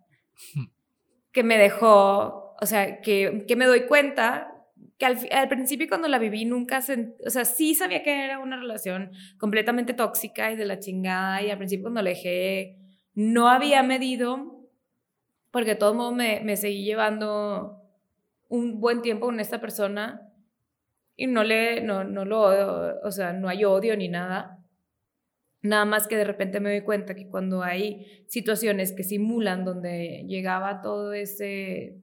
[1.32, 4.56] que me dejó, o sea, que, que me doy cuenta
[4.97, 6.80] que al, al, principio cuando la viví nunca,
[7.26, 11.50] o sea, sí sabía que era una relación completamente tóxica y de la chingada y
[11.50, 12.78] al principio cuando la dejé
[13.14, 14.59] no había medido
[15.52, 17.82] porque de todo modo me, me seguí llevando
[18.47, 20.30] un buen tiempo con esta persona
[21.16, 24.64] y no le, no, no lo odio, o sea, no hay odio ni nada.
[25.62, 30.24] Nada más que de repente me doy cuenta que cuando hay situaciones que simulan donde
[30.28, 31.97] llegaba todo ese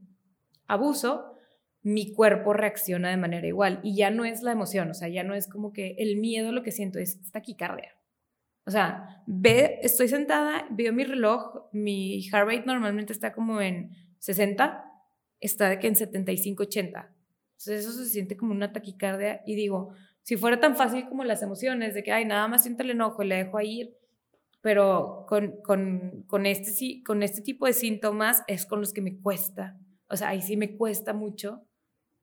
[0.66, 1.32] abuso,
[1.82, 5.22] mi cuerpo reacciona de manera igual y ya no es la emoción, o sea, ya
[5.22, 7.95] no es como que el miedo lo que siento es taquicardia.
[8.66, 13.92] O sea, ve, estoy sentada, veo mi reloj, mi heart rate normalmente está como en
[14.18, 14.84] 60,
[15.40, 17.14] está de que en 75, 80.
[17.52, 19.92] Entonces eso se siente como una taquicardia y digo,
[20.22, 23.22] si fuera tan fácil como las emociones, de que, ay, nada más siento el enojo
[23.22, 23.96] y le dejo ir,
[24.60, 29.20] pero con, con, con, este, con este tipo de síntomas es con los que me
[29.20, 29.78] cuesta.
[30.08, 31.62] O sea, ahí sí me cuesta mucho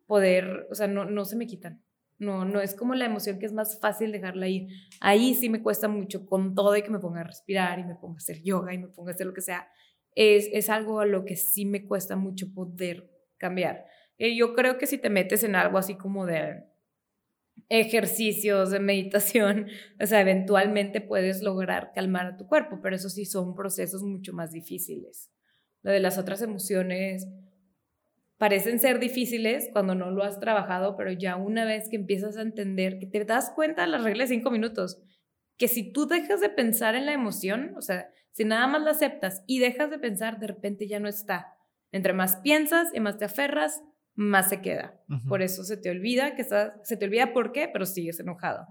[0.06, 1.82] poder, o sea, no, no se me quitan.
[2.24, 4.68] No, no es como la emoción que es más fácil dejarla ir.
[5.00, 7.96] Ahí sí me cuesta mucho con todo y que me ponga a respirar y me
[7.96, 9.68] ponga a hacer yoga y me ponga a hacer lo que sea.
[10.16, 13.86] Es, es algo a lo que sí me cuesta mucho poder cambiar.
[14.18, 16.64] Eh, yo creo que si te metes en algo así como de
[17.70, 19.68] ejercicios de meditación,
[20.02, 24.34] o sea, eventualmente puedes lograr calmar a tu cuerpo, pero eso sí son procesos mucho
[24.34, 25.32] más difíciles.
[25.82, 27.28] Lo de las otras emociones,
[28.44, 32.41] parecen ser difíciles cuando no lo has trabajado, pero ya una vez que empiezas a
[32.41, 35.02] entender, que te das cuenta de las reglas de cinco minutos,
[35.58, 38.91] que si tú dejas de pensar en la emoción, o sea, si nada más la
[38.91, 41.54] aceptas y dejas de pensar, de repente ya no está.
[41.94, 43.82] Entre más piensas y más te aferras,
[44.14, 45.02] más se queda.
[45.30, 48.68] Por eso se te olvida que estás, se te olvida por qué, pero sigues enojado.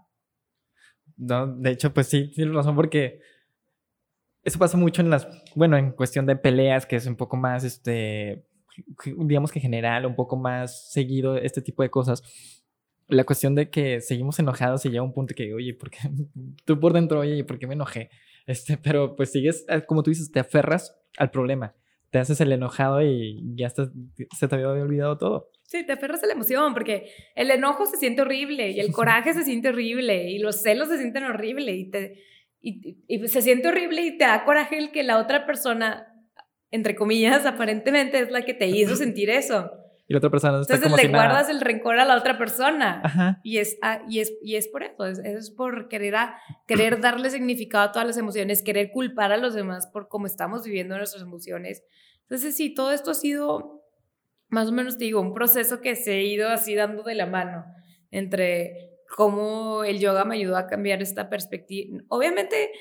[1.16, 3.20] No, de hecho, pues sí, tienes razón porque
[4.42, 7.64] eso pasa mucho en las, bueno, en cuestión de peleas, que es un poco más,
[7.64, 8.44] este,
[9.18, 12.22] digamos que general, un poco más seguido este tipo de cosas.
[13.08, 15.98] La cuestión de que seguimos enojados y llega un punto que, oye, ¿por qué?
[16.64, 18.10] Tú por dentro, oye, ¿por qué me enojé?
[18.46, 21.74] Este, pero pues sigues, eh, como tú dices, te aferras al problema.
[22.10, 23.90] Te haces el enojado y ya estás,
[24.36, 25.50] se te había olvidado todo.
[25.64, 29.32] Sí, te aferras a la emoción, porque el enojo se siente horrible y el coraje
[29.32, 32.22] se siente horrible y los celos se sienten horrible y, te,
[32.60, 36.11] y, y se siente horrible y te da coraje el que la otra persona
[36.72, 39.70] entre comillas, aparentemente es la que te hizo sentir eso.
[40.08, 43.40] Y la otra persona está Entonces le guardas el rencor a la otra persona.
[43.44, 46.16] Y, es, ah, y, es, y es por eso, es, es por querer,
[46.66, 50.64] querer darle significado a todas las emociones, querer culpar a los demás por cómo estamos
[50.64, 51.84] viviendo nuestras emociones.
[52.22, 53.84] Entonces, sí, todo esto ha sido,
[54.48, 57.26] más o menos, te digo, un proceso que se ha ido así dando de la
[57.26, 57.64] mano
[58.10, 62.02] entre cómo el yoga me ayudó a cambiar esta perspectiva.
[62.08, 62.72] Obviamente,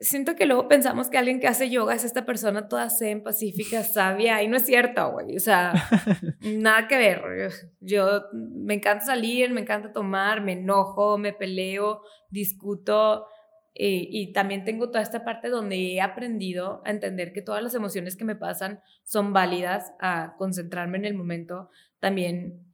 [0.00, 3.82] siento que luego pensamos que alguien que hace yoga es esta persona toda zen, pacífica,
[3.82, 5.36] sabia, y no es cierto, güey.
[5.36, 5.72] O sea,
[6.40, 7.50] nada que ver.
[7.80, 13.26] Yo me encanta salir, me encanta tomar, me enojo, me peleo, discuto.
[13.74, 17.74] Eh, y también tengo toda esta parte donde he aprendido a entender que todas las
[17.74, 21.70] emociones que me pasan son válidas, a concentrarme en el momento.
[22.00, 22.65] También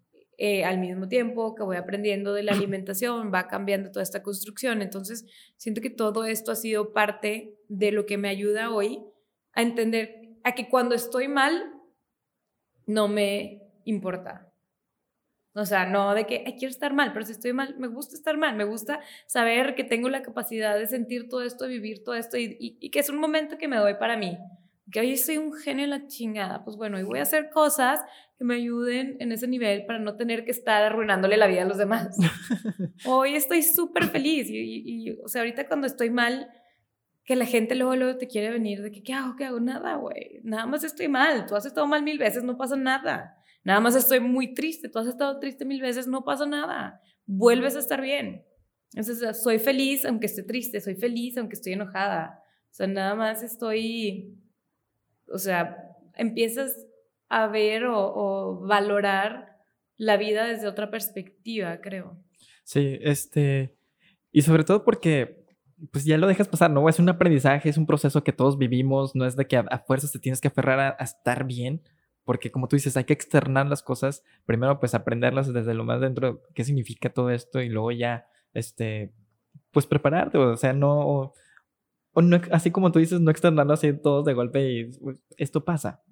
[0.44, 4.82] eh, al mismo tiempo que voy aprendiendo de la alimentación, va cambiando toda esta construcción.
[4.82, 5.24] Entonces,
[5.56, 9.04] siento que todo esto ha sido parte de lo que me ayuda hoy
[9.52, 11.72] a entender a que cuando estoy mal,
[12.86, 14.52] no me importa.
[15.54, 18.36] O sea, no de que quiero estar mal, pero si estoy mal, me gusta estar
[18.36, 22.36] mal, me gusta saber que tengo la capacidad de sentir todo esto, vivir todo esto
[22.36, 24.36] y que es un momento que me doy para mí
[24.90, 28.00] que hoy soy un genio en la chingada, pues bueno, y voy a hacer cosas
[28.36, 31.66] que me ayuden en ese nivel para no tener que estar arruinándole la vida a
[31.66, 32.16] los demás.
[33.06, 36.50] hoy estoy súper feliz y, o sea, ahorita cuando estoy mal,
[37.24, 39.36] que la gente luego, luego te quiere venir de que, ¿qué hago?
[39.36, 39.60] ¿Qué hago?
[39.60, 40.40] Nada, güey.
[40.42, 41.46] Nada más estoy mal.
[41.46, 43.36] Tú has estado mal mil veces, no pasa nada.
[43.62, 44.88] Nada más estoy muy triste.
[44.88, 47.00] Tú has estado triste mil veces, no pasa nada.
[47.26, 48.44] Vuelves a estar bien.
[48.94, 52.40] Entonces, soy feliz aunque esté triste, soy feliz aunque estoy enojada.
[52.70, 54.41] O sea, nada más estoy
[55.28, 55.76] o sea,
[56.14, 56.74] empiezas
[57.28, 59.56] a ver o, valorar
[59.96, 62.18] la vida desde otra perspectiva, creo.
[62.64, 63.76] Sí, este,
[64.30, 65.44] y sobre todo porque,
[65.90, 66.88] pues ya lo dejas pasar, ¿no?
[66.88, 70.12] Es un aprendizaje, es un proceso que todos vivimos, no es de que a, fuerzas
[70.12, 71.82] te tienes que aferrar a, a, estar bien,
[72.24, 76.00] porque como tú dices, hay que externar las cosas, primero pues aprenderlas desde lo más
[76.00, 79.12] dentro, qué significa todo esto, y luego ya, este,
[79.70, 81.32] pues prepararte, o sea, no
[82.14, 84.90] o no, así como tú dices, no externarlo así todos de golpe y
[85.36, 86.02] esto pasa.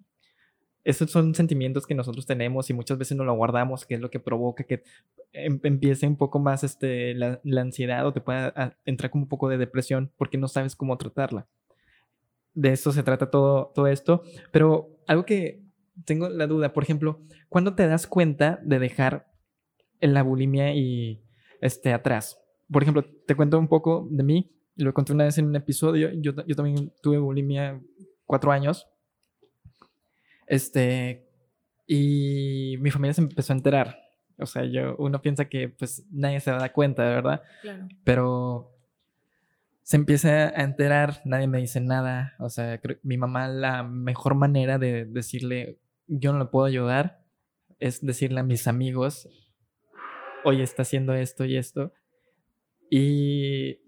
[0.82, 4.10] Esos son sentimientos que nosotros tenemos y muchas veces no lo guardamos, que es lo
[4.10, 4.82] que provoca que
[5.32, 9.50] em, empiece un poco más este, la, ansiedad o te pueda entrar como un poco
[9.50, 11.46] de depresión porque no sabes cómo tratarla.
[12.54, 14.22] De eso se trata todo, todo esto.
[14.52, 15.62] Pero algo que
[16.06, 17.20] tengo la duda, por ejemplo,
[17.50, 19.30] ¿cuándo te das cuenta de dejar
[20.00, 21.22] la bulimia y
[21.60, 22.40] este, atrás?
[22.72, 26.10] Por ejemplo, te cuento un poco de mí lo conté una vez en un episodio,
[26.12, 27.80] yo, yo también tuve bulimia
[28.24, 28.86] cuatro años.
[30.46, 31.28] Este,
[31.86, 33.98] y mi familia se empezó a enterar.
[34.38, 37.42] O sea, yo, uno piensa que pues nadie se da cuenta, ¿verdad?
[37.62, 37.88] Claro.
[38.04, 38.76] Pero
[39.82, 42.34] se empieza a enterar, nadie me dice nada.
[42.38, 47.22] O sea, mi mamá la mejor manera de decirle, yo no le puedo ayudar,
[47.80, 49.28] es decirle a mis amigos,
[50.44, 51.92] oye, está haciendo esto y esto.
[52.88, 53.80] Y,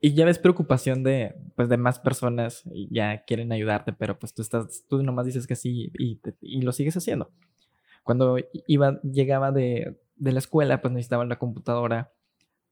[0.00, 4.32] y ya ves preocupación de, pues, de más personas y ya quieren ayudarte, pero pues
[4.32, 7.30] tú estás, tú nomás dices que sí y, y lo sigues haciendo.
[8.02, 12.12] Cuando iba, llegaba de, de la escuela, pues necesitaba la computadora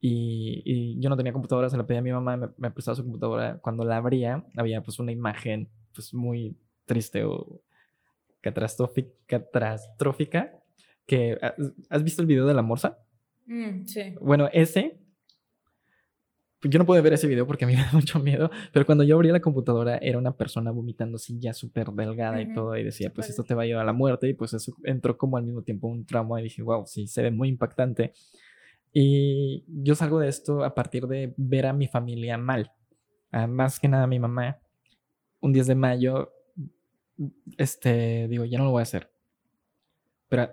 [0.01, 3.03] y, yo no tenía computadora, se la pedí a mi mamá, me, me prestaba su
[3.03, 3.59] computadora.
[3.59, 6.57] Cuando la abría, había pues una imagen pues muy
[6.87, 7.61] triste o
[8.41, 10.53] catastrófica,
[11.07, 11.39] que
[11.91, 12.99] ¿has visto el video de la morsa?
[13.47, 14.14] Mm, sí.
[14.20, 15.01] Bueno, ese
[16.63, 19.05] yo no pude ver ese video porque a mí me da mucho miedo, pero cuando
[19.05, 22.85] yo abrí la computadora era una persona vomitando así ya súper delgada y todo y
[22.85, 25.37] decía, pues esto te va a llevar a la muerte y pues eso entró como
[25.37, 28.13] al mismo tiempo un trauma y dije, wow, sí, se ve muy impactante.
[28.93, 32.73] Y yo salgo de esto a partir de ver a mi familia mal,
[33.49, 34.59] más que nada a mi mamá.
[35.41, 36.33] Un 10 de mayo,
[37.57, 39.11] este, digo, ya no lo voy a hacer.
[40.29, 40.51] Pero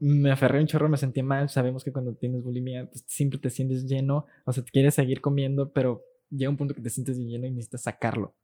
[0.00, 1.48] me aferré un chorro, me sentí mal.
[1.48, 5.20] Sabemos que cuando tienes bulimia, pues, siempre te sientes lleno, o sea, te quieres seguir
[5.20, 8.34] comiendo, pero llega un punto que te sientes lleno y necesitas sacarlo.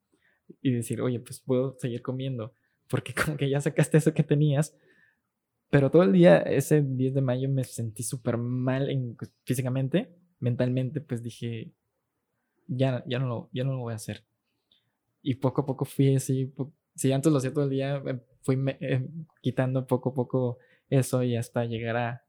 [0.63, 2.55] Y decir, oye, pues puedo seguir comiendo,
[2.89, 4.77] porque como que ya sacaste eso que tenías.
[5.71, 11.01] Pero todo el día, ese 10 de mayo, me sentí súper mal en, físicamente, mentalmente,
[11.01, 11.73] pues dije,
[12.67, 14.25] ya, ya, no lo, ya no lo voy a hacer.
[15.23, 16.53] Y poco a poco fui así,
[16.95, 19.07] si antes lo hacía todo el día, eh, fui eh,
[19.41, 20.59] quitando poco a poco
[20.91, 22.25] eso y hasta llegar a,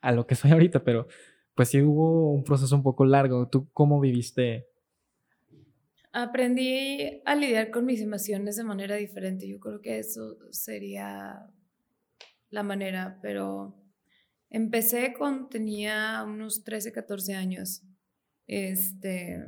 [0.00, 1.06] a lo que soy ahorita, pero
[1.54, 3.48] pues sí hubo un proceso un poco largo.
[3.48, 4.68] ¿Tú cómo viviste?
[6.12, 9.48] Aprendí a lidiar con mis emociones de manera diferente.
[9.48, 11.46] Yo creo que eso sería
[12.50, 13.74] la manera, pero
[14.50, 17.82] empecé cuando tenía unos 13, 14 años.
[18.46, 19.44] Este,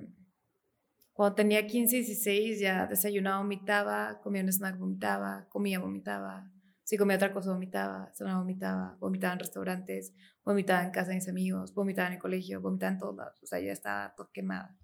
[1.13, 6.51] cuando tenía 15, 16 ya desayunaba, vomitaba, comía un snack, vomitaba, comía, vomitaba,
[6.89, 11.29] si comía otra cosa, vomitaba, sonaba, vomitaba, vomitaba en restaurantes, vomitaba en casa de mis
[11.29, 13.43] amigos, vomitaba en el colegio, vomitaba en todos lados.
[13.43, 14.75] O sea, ya estaba todo quemada.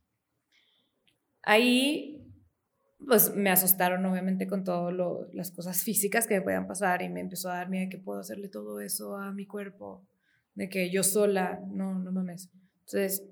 [1.40, 2.30] Ahí,
[2.98, 4.94] pues me asustaron obviamente con todas
[5.32, 7.96] las cosas físicas que me podían pasar y me empezó a dar miedo de que
[7.96, 10.06] puedo hacerle todo eso a mi cuerpo,
[10.54, 12.50] de que yo sola, no, no mames.
[12.80, 13.24] Entonces,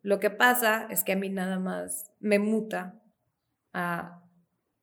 [0.00, 2.98] lo que pasa es que a mí nada más me muta
[3.74, 4.22] a,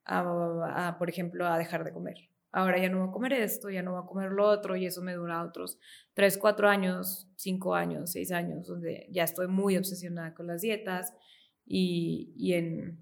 [0.06, 3.70] a, a por ejemplo, a dejar de comer ahora ya no voy a comer esto,
[3.70, 5.80] ya no voy a comer lo otro, y eso me dura otros
[6.14, 11.14] 3, 4 años, 5 años, 6 años, donde ya estoy muy obsesionada con las dietas
[11.66, 12.99] y, y en,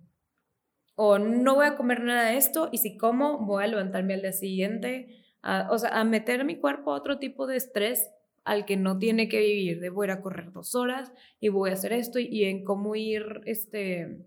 [0.95, 4.21] o no voy a comer nada de esto, y si como, voy a levantarme al
[4.21, 5.21] día siguiente,
[5.69, 8.09] o sea, a meter mi cuerpo a otro tipo de estrés
[8.45, 11.73] al que no tiene que vivir, de voy a correr dos horas y voy a
[11.73, 14.25] hacer esto y, en cómo ir, este,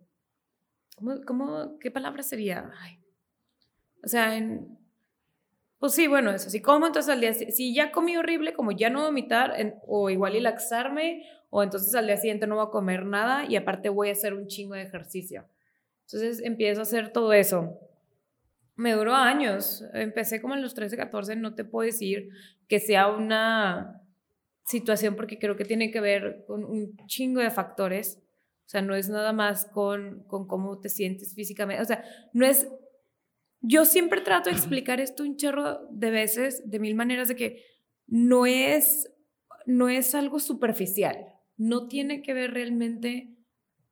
[0.96, 2.70] ¿cómo, cómo, qué palabra sería?
[4.04, 4.83] o sea, en
[5.84, 6.48] pues sí, bueno, eso.
[6.48, 9.54] Si como entonces al día si ya comí horrible, como ya no vomitar,
[9.86, 13.56] o igual y laxarme, o entonces al día siguiente no voy a comer nada y
[13.56, 15.44] aparte voy a hacer un chingo de ejercicio.
[16.06, 17.78] Entonces empiezo a hacer todo eso.
[18.76, 19.84] Me duró años.
[19.92, 22.30] Empecé como en los 13, 14, no te puedo decir
[22.66, 24.00] que sea una
[24.64, 28.22] situación porque creo que tiene que ver con un chingo de factores.
[28.64, 31.82] O sea, no es nada más con, con cómo te sientes físicamente.
[31.82, 32.68] O sea, no es
[33.66, 37.64] yo siempre trato de explicar esto un chorro de veces, de mil maneras, de que
[38.06, 39.10] no es,
[39.64, 41.16] no es algo superficial,
[41.56, 43.34] no tiene que ver realmente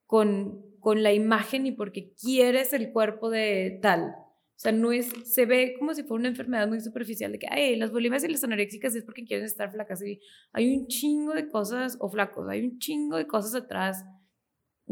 [0.05, 4.15] con, con la imagen y porque quieres el cuerpo de tal.
[4.55, 7.49] O sea, no es, se ve como si fuera una enfermedad muy superficial de que,
[7.51, 10.05] ay, las bulimias y las anoréxicas es porque quieren estar flacas.
[10.05, 10.21] Y
[10.53, 14.05] hay un chingo de cosas, o flacos, hay un chingo de cosas atrás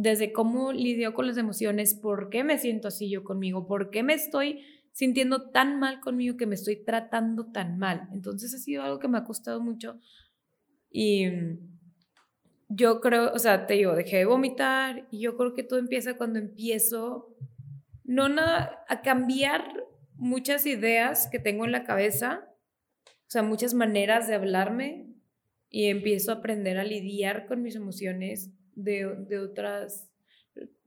[0.00, 4.02] desde cómo lidio con las emociones, por qué me siento así yo conmigo, por qué
[4.02, 8.08] me estoy sintiendo tan mal conmigo que me estoy tratando tan mal.
[8.12, 9.98] Entonces ha sido algo que me ha costado mucho
[10.90, 11.26] y
[12.68, 16.16] yo creo, o sea, te digo, dejé de vomitar y yo creo que todo empieza
[16.16, 17.36] cuando empiezo,
[18.04, 22.48] no nada, a cambiar muchas ideas que tengo en la cabeza,
[23.04, 25.12] o sea, muchas maneras de hablarme
[25.68, 28.50] y empiezo a aprender a lidiar con mis emociones
[28.84, 30.10] de, de, otras,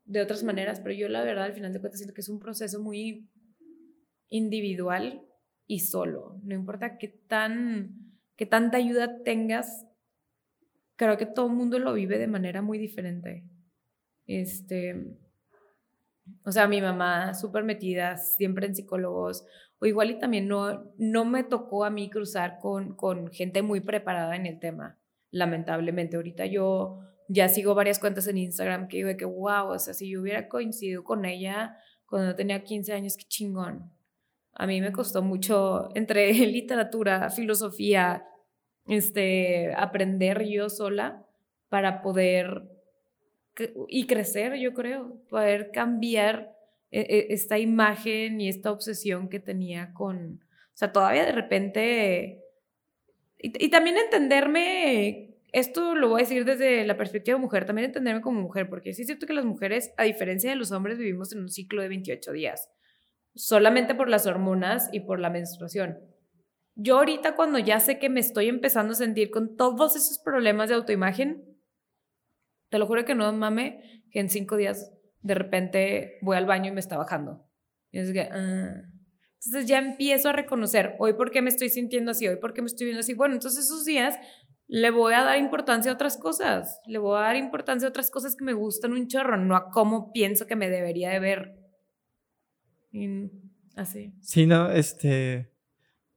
[0.05, 2.39] de otras maneras, pero yo la verdad al final de cuentas siento que es un
[2.39, 3.29] proceso muy
[4.29, 5.21] individual
[5.67, 6.39] y solo.
[6.43, 7.95] No importa qué, tan,
[8.35, 9.85] qué tanta ayuda tengas,
[10.95, 13.43] creo que todo el mundo lo vive de manera muy diferente.
[14.25, 15.17] Este,
[16.45, 19.45] o sea, mi mamá súper metida, siempre en psicólogos,
[19.79, 23.81] o igual y también no, no me tocó a mí cruzar con, con gente muy
[23.81, 24.97] preparada en el tema,
[25.29, 26.15] lamentablemente.
[26.15, 29.93] Ahorita yo ya sigo varias cuentas en Instagram que digo de que, wow, o sea,
[29.93, 33.91] si yo hubiera coincidido con ella cuando tenía 15 años, qué chingón.
[34.53, 38.25] A mí me costó mucho entre literatura, filosofía,
[38.87, 41.25] este, aprender yo sola
[41.69, 42.69] para poder
[43.87, 46.55] y crecer, yo creo, poder cambiar
[46.91, 52.43] e, e, esta imagen y esta obsesión que tenía con, o sea, todavía de repente,
[53.37, 57.85] y, y también entenderme, esto lo voy a decir desde la perspectiva de mujer, también
[57.85, 60.97] entenderme como mujer, porque sí es cierto que las mujeres, a diferencia de los hombres,
[60.97, 62.69] vivimos en un ciclo de 28 días,
[63.35, 65.99] solamente por las hormonas y por la menstruación.
[66.75, 70.69] Yo ahorita cuando ya sé que me estoy empezando a sentir con todos esos problemas
[70.69, 71.43] de autoimagen,
[72.69, 74.91] te lo juro que no mame, que en cinco días
[75.21, 77.47] de repente voy al baño y me está bajando.
[77.91, 78.81] Es que, ah".
[79.45, 82.61] Entonces ya empiezo a reconocer, hoy por qué me estoy sintiendo así, hoy por qué
[82.61, 83.13] me estoy viendo así.
[83.13, 84.17] Bueno, entonces esos días
[84.67, 88.09] le voy a dar importancia a otras cosas, le voy a dar importancia a otras
[88.09, 91.55] cosas que me gustan un chorro, no a cómo pienso que me debería de ver.
[92.91, 93.29] Y
[93.75, 94.13] así.
[94.21, 95.49] Sí, no, este,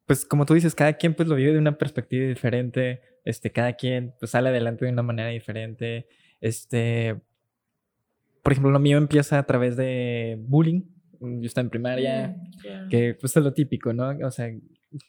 [0.06, 3.72] pues como tú dices, cada quien pues lo vive de una perspectiva diferente, este, cada
[3.72, 6.06] quien pues sale adelante de una manera diferente.
[6.40, 7.20] Este,
[8.42, 10.82] por ejemplo, lo mío empieza a través de bullying.
[11.18, 14.10] Yo estaba en primaria, mm, que pues es lo típico, ¿no?
[14.24, 14.48] O sea,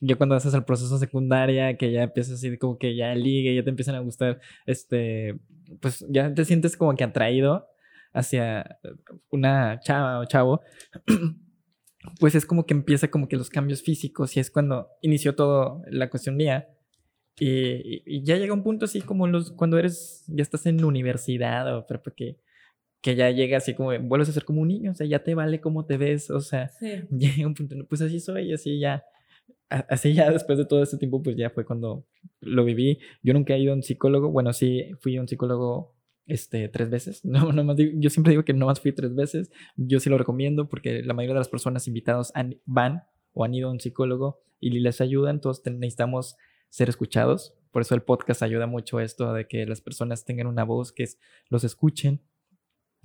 [0.01, 3.63] yo cuando haces el proceso secundaria, que ya empiezas así como que ya ligue, ya
[3.63, 5.39] te empiezan a gustar, este,
[5.82, 7.67] pues ya te sientes como que atraído
[8.13, 8.80] hacia
[9.30, 10.61] una chava o chavo,
[12.19, 15.82] pues es como que empieza como que los cambios físicos y es cuando inició todo
[15.89, 16.69] la cuestión mía.
[17.39, 21.86] Y, ya llega un punto así como los, cuando eres, ya estás en universidad o
[21.86, 22.39] pero porque
[23.01, 25.36] que ya llega así como, vuelves a ser como un niño, o sea, ya te
[25.36, 26.71] vale cómo te ves, o sea,
[27.11, 29.03] llega un punto, pues así soy, así ya,
[29.70, 32.05] así ya después de todo este tiempo, pues ya fue cuando
[32.39, 32.99] lo viví.
[33.24, 35.95] Yo nunca he ido a un psicólogo, bueno, sí, fui a un psicólogo
[36.26, 37.22] este, tres veces.
[37.26, 39.51] No, no más yo siempre digo que no más fui tres veces.
[39.76, 42.32] Yo sí lo recomiendo porque la mayoría de las personas invitadas
[42.65, 43.03] van
[43.34, 45.41] o han ido a un psicólogo y les ayudan.
[45.41, 46.36] Todos necesitamos
[46.70, 47.55] ser escuchados.
[47.72, 50.91] Por eso el podcast ayuda mucho a esto de que las personas tengan una voz,
[50.91, 51.05] que
[51.49, 52.22] los escuchen.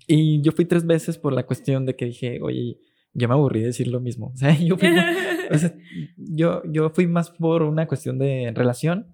[0.07, 2.81] Y yo fui tres veces por la cuestión de que dije, oye,
[3.15, 4.33] ya me aburrí de decir lo mismo.
[4.35, 4.89] O sea, yo fui,
[6.17, 9.07] yo, yo fui más por una cuestión de relación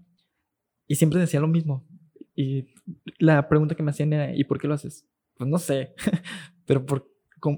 [0.87, 1.87] y siempre decía lo mismo.
[2.35, 2.69] Y
[3.19, 5.07] la pregunta que me hacían era, ¿y por qué lo haces?
[5.35, 5.95] Pues no sé,
[6.67, 7.11] pero por,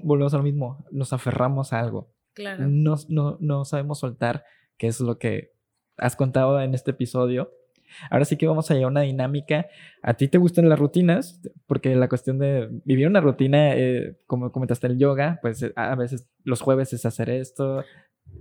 [0.03, 2.13] volvemos a lo mismo, nos aferramos a algo.
[2.33, 2.67] Claro.
[2.67, 4.43] No, no, no sabemos soltar,
[4.77, 5.53] que es lo que
[5.97, 7.51] has contado en este episodio.
[8.09, 9.67] Ahora sí que vamos a llevar una dinámica.
[10.01, 11.41] ¿A ti te gustan las rutinas?
[11.67, 15.95] Porque la cuestión de vivir una rutina, eh, como comentaste el yoga, pues eh, a
[15.95, 17.83] veces los jueves es hacer esto.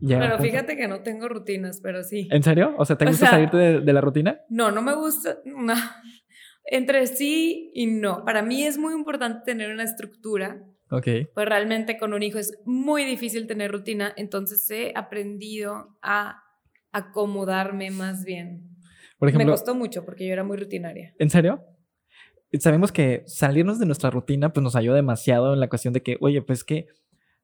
[0.06, 2.28] pero fíjate que no tengo rutinas, pero sí.
[2.30, 2.74] ¿En serio?
[2.78, 4.40] O sea, ¿te gusta salirte de, la rutina?
[4.48, 5.38] No, no me gusta.
[5.44, 5.74] No.
[6.64, 8.24] Entre sí y no.
[8.24, 10.62] Para mí es muy importante tener una estructura.
[10.90, 11.06] Ok.
[11.34, 16.42] Pues realmente con un hijo es muy difícil tener rutina, entonces he aprendido a
[16.92, 18.69] acomodarme más bien.
[19.20, 21.14] Por ejemplo, me costó mucho porque yo era muy rutinaria.
[21.18, 21.62] ¿En serio?
[22.58, 26.16] Sabemos que salirnos de nuestra rutina pues nos ayuda demasiado en la cuestión de que,
[26.20, 26.88] oye, pues que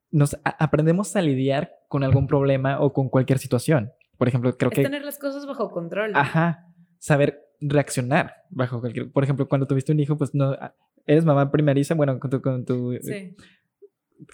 [0.09, 3.91] nos aprendemos a lidiar con algún problema o con cualquier situación.
[4.17, 4.83] Por ejemplo, creo es que...
[4.83, 6.11] tener las cosas bajo control.
[6.15, 6.65] Ajá.
[6.97, 9.11] Saber reaccionar bajo cualquier...
[9.11, 10.57] Por ejemplo, cuando tuviste un hijo, pues no...
[11.05, 12.41] Eres mamá primeriza, bueno, con tu...
[12.41, 13.35] Con tu sí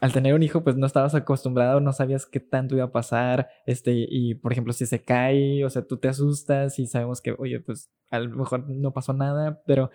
[0.01, 3.49] al tener un hijo, pues no estabas acostumbrado, no sabías qué tanto iba a pasar,
[3.65, 7.35] este, y por ejemplo, si se cae, o sea, tú te asustas y sabemos que,
[7.37, 9.89] oye, pues a lo mejor no pasó nada, pero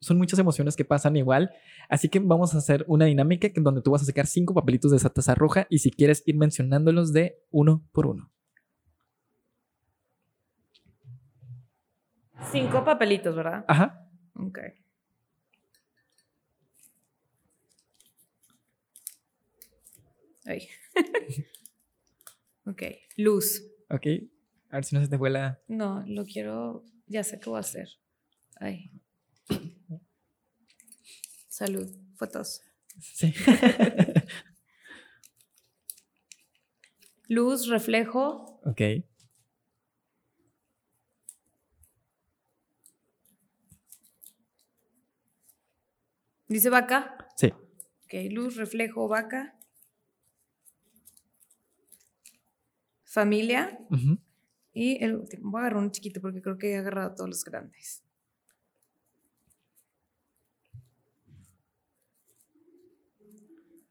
[0.00, 1.50] son muchas emociones que pasan igual.
[1.88, 4.90] Así que vamos a hacer una dinámica en donde tú vas a sacar cinco papelitos
[4.90, 8.30] de esa taza roja y si quieres ir mencionándolos de uno por uno.
[12.50, 13.64] Cinco papelitos, ¿verdad?
[13.66, 14.08] Ajá.
[14.34, 14.58] Ok.
[20.46, 20.68] Ay.
[22.66, 22.82] ok,
[23.16, 23.62] luz.
[23.90, 24.06] Ok,
[24.70, 25.60] a ver si no se te vuela.
[25.68, 27.88] No, lo quiero, ya sé qué voy a hacer.
[28.60, 28.90] Ay.
[31.48, 32.62] Salud, fotos.
[33.00, 33.32] Sí.
[37.28, 38.60] luz, reflejo.
[38.64, 38.80] Ok.
[46.48, 47.16] ¿Dice vaca?
[47.36, 47.48] Sí.
[47.48, 49.53] Ok, luz, reflejo, vaca.
[53.14, 53.78] Familia.
[54.72, 57.44] Y el último, voy a agarrar un chiquito porque creo que he agarrado todos los
[57.44, 58.02] grandes.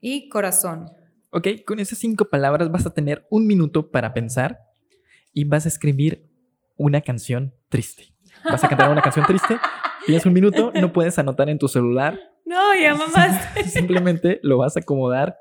[0.02, 0.92] Y corazón.
[1.30, 4.60] Ok, con esas cinco palabras vas a tener un minuto para pensar
[5.32, 6.30] y vas a escribir
[6.76, 8.14] una canción triste.
[8.44, 9.58] Vas a cantar una canción triste
[10.06, 12.20] Tienes un minuto, no puedes anotar en tu celular.
[12.46, 13.42] No, ya mamás.
[13.72, 15.38] Simplemente lo vas a acomodar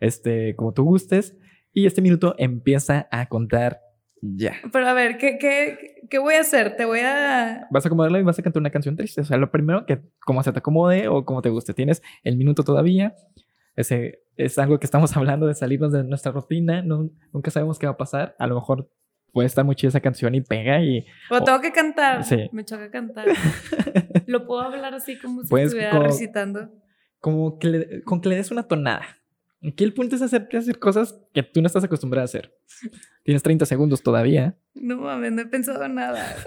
[0.00, 1.36] este, como tú gustes
[1.78, 3.80] y este minuto empieza a contar
[4.20, 4.54] ya.
[4.72, 6.76] Pero a ver, ¿qué, qué, qué voy a hacer?
[6.76, 7.68] Te voy a...
[7.70, 9.20] Vas a acomodarlo y vas a cantar una canción triste.
[9.20, 11.72] O sea, lo primero que como se te acomode o como te guste.
[11.72, 13.14] Tienes el minuto todavía.
[13.76, 16.82] Ese es algo que estamos hablando de salirnos de nuestra rutina.
[16.82, 18.34] No, nunca sabemos qué va a pasar.
[18.40, 18.90] A lo mejor
[19.32, 21.06] puede estar muy chida esa canción y pega y...
[21.30, 22.24] O tengo que cantar.
[22.24, 22.48] Sí.
[22.50, 23.26] Me choca cantar.
[24.26, 26.70] Lo puedo hablar así como si Puedes estuviera co- recitando.
[27.20, 29.02] Como que le, con que le des una tonada.
[29.66, 32.54] Aquí el punto es hacerte hacer cosas que tú no estás acostumbrada a hacer.
[33.24, 34.56] Tienes 30 segundos todavía.
[34.74, 36.36] No mames, no he pensado nada.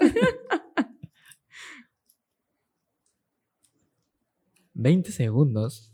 [4.74, 5.92] 20 segundos.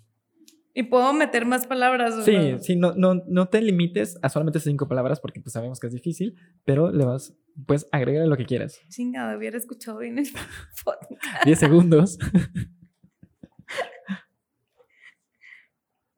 [0.75, 2.15] y puedo meter más palabras.
[2.15, 2.59] ¿o Sí, no?
[2.61, 5.93] sí, no, no, no te limites a solamente cinco palabras porque pues sabemos que es
[5.93, 7.35] difícil, pero le vas,
[7.67, 8.81] puedes agregar lo que quieras.
[8.89, 10.29] Chingada, hubiera escuchado bien el
[10.85, 11.45] podcast.
[11.45, 12.19] 10 segundos.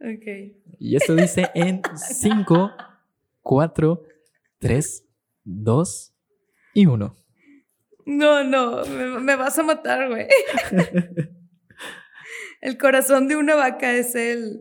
[0.00, 0.54] Ok.
[0.78, 2.72] Y esto dice en 5,
[3.42, 4.02] 4,
[4.58, 5.04] 3,
[5.44, 6.14] 2
[6.74, 7.16] y 1.
[8.06, 10.26] No, no, me, me vas a matar, güey.
[12.60, 14.60] El corazón de una vaca es el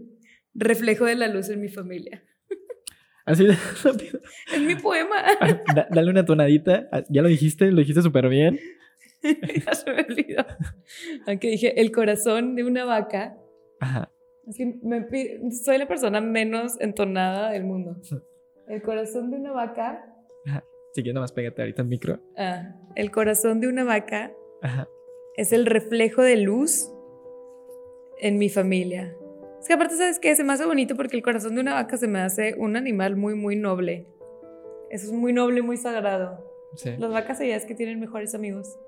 [0.54, 2.24] reflejo de la luz en mi familia.
[3.26, 4.22] Así de rápido.
[4.54, 5.18] Es mi poema.
[5.76, 6.88] Da- dale una tonadita.
[6.92, 8.60] Ah, Ya lo dijiste, lo dijiste súper bien.
[9.22, 10.46] ya se me olvidó.
[11.28, 13.36] Aunque dije, el corazón de una vaca.
[13.82, 14.10] Ajá.
[14.50, 15.06] Es que me
[15.52, 17.98] soy la persona menos entonada del mundo.
[18.68, 20.06] El corazón de una vaca.
[20.94, 22.20] Si quieres, nomás pégate ahorita al micro.
[22.36, 24.32] Ah, el corazón de una vaca
[24.62, 24.88] Ajá.
[25.36, 26.92] es el reflejo de luz
[28.20, 29.16] en mi familia.
[29.60, 30.36] Es que aparte, ¿sabes qué?
[30.36, 33.16] Se me hace bonito porque el corazón de una vaca se me hace un animal
[33.16, 34.08] muy, muy noble.
[34.90, 36.44] Eso es muy noble y muy sagrado.
[36.76, 36.96] Sí.
[36.98, 38.80] Las vacas sabías que tienen mejores amigos.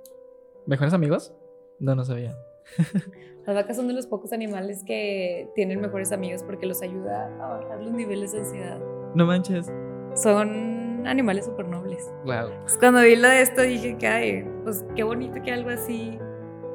[0.66, 1.34] ¿Mejores amigos?
[1.80, 2.36] No, no sabía.
[3.46, 7.58] Las vacas son de los pocos animales que tienen mejores amigos porque los ayuda a
[7.58, 8.80] bajar los niveles de ansiedad.
[9.16, 9.72] No manches.
[10.16, 12.08] Son animales súper nobles.
[12.26, 12.52] Wow.
[12.62, 16.20] Pues cuando vi lo de esto dije que, ay, pues qué bonito que algo así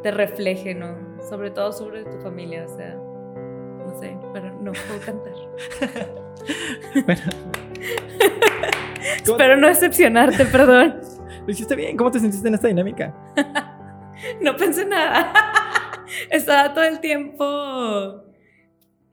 [0.03, 0.97] te refleje, ¿no?
[1.31, 5.33] Sobre todo sobre tu familia, o sea, no sé, pero no puedo cantar.
[7.07, 7.23] Bueno.
[9.25, 11.01] ¿Cómo- Espero no decepcionarte, perdón.
[11.47, 11.97] Lo hiciste bien.
[11.97, 13.15] ¿Cómo te sentiste en esta dinámica?
[14.41, 15.33] No pensé nada.
[16.31, 18.25] Estaba todo el tiempo.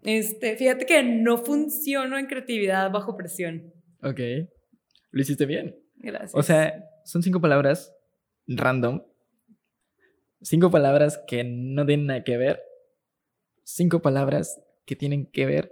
[0.03, 3.73] Este, fíjate que no funciono en creatividad bajo presión.
[4.01, 4.19] Ok.
[5.11, 5.77] Lo hiciste bien.
[5.95, 6.35] Gracias.
[6.35, 7.93] O sea, son cinco palabras
[8.47, 9.01] random.
[10.41, 12.61] Cinco palabras que no tienen nada que ver.
[13.63, 15.71] Cinco palabras que tienen que ver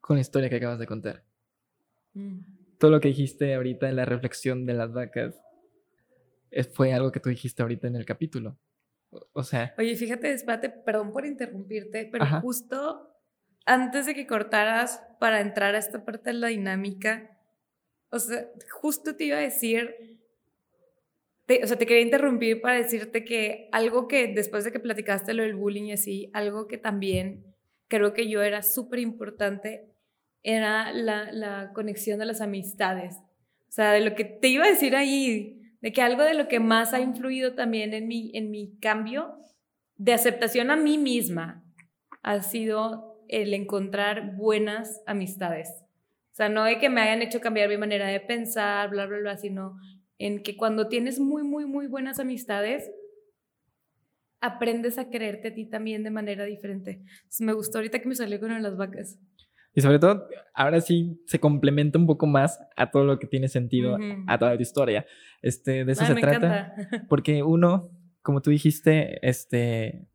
[0.00, 1.24] con la historia que acabas de contar.
[2.12, 2.40] Mm.
[2.78, 5.40] Todo lo que dijiste ahorita en la reflexión de las vacas
[6.50, 8.58] es- fue algo que tú dijiste ahorita en el capítulo.
[9.32, 12.40] O- sea, Oye, fíjate, espérate, perdón por interrumpirte, pero Ajá.
[12.40, 13.08] justo
[13.66, 17.36] antes de que cortaras para entrar a esta parte de la dinámica,
[18.10, 20.18] o sea, justo te iba a decir,
[21.46, 25.34] te- o sea, te quería interrumpir para decirte que algo que después de que platicaste
[25.34, 27.44] lo del bullying y así, algo que también
[27.88, 29.86] creo que yo era súper importante
[30.42, 33.16] era la, la conexión de las amistades.
[33.68, 36.48] O sea, de lo que te iba a decir ahí, de que algo de lo
[36.48, 39.38] que más ha influido también en mi, en mi cambio
[39.96, 41.64] de aceptación a mí misma
[42.22, 45.68] ha sido el encontrar buenas amistades.
[46.32, 49.18] O sea, no de que me hayan hecho cambiar mi manera de pensar, bla, bla,
[49.18, 49.76] bla, sino
[50.18, 52.90] en que cuando tienes muy, muy, muy buenas amistades,
[54.40, 57.02] aprendes a quererte a ti también de manera diferente.
[57.02, 59.18] Entonces, me gustó ahorita que me salió con las vacas.
[59.74, 63.48] Y sobre todo, ahora sí se complementa un poco más a todo lo que tiene
[63.48, 64.24] sentido, Ujú.
[64.26, 65.06] a toda tu historia.
[65.42, 66.36] Este, de eso Ay, se me trata.
[66.76, 67.06] encanta.
[67.08, 67.90] Porque uno,
[68.22, 70.06] como tú dijiste, este,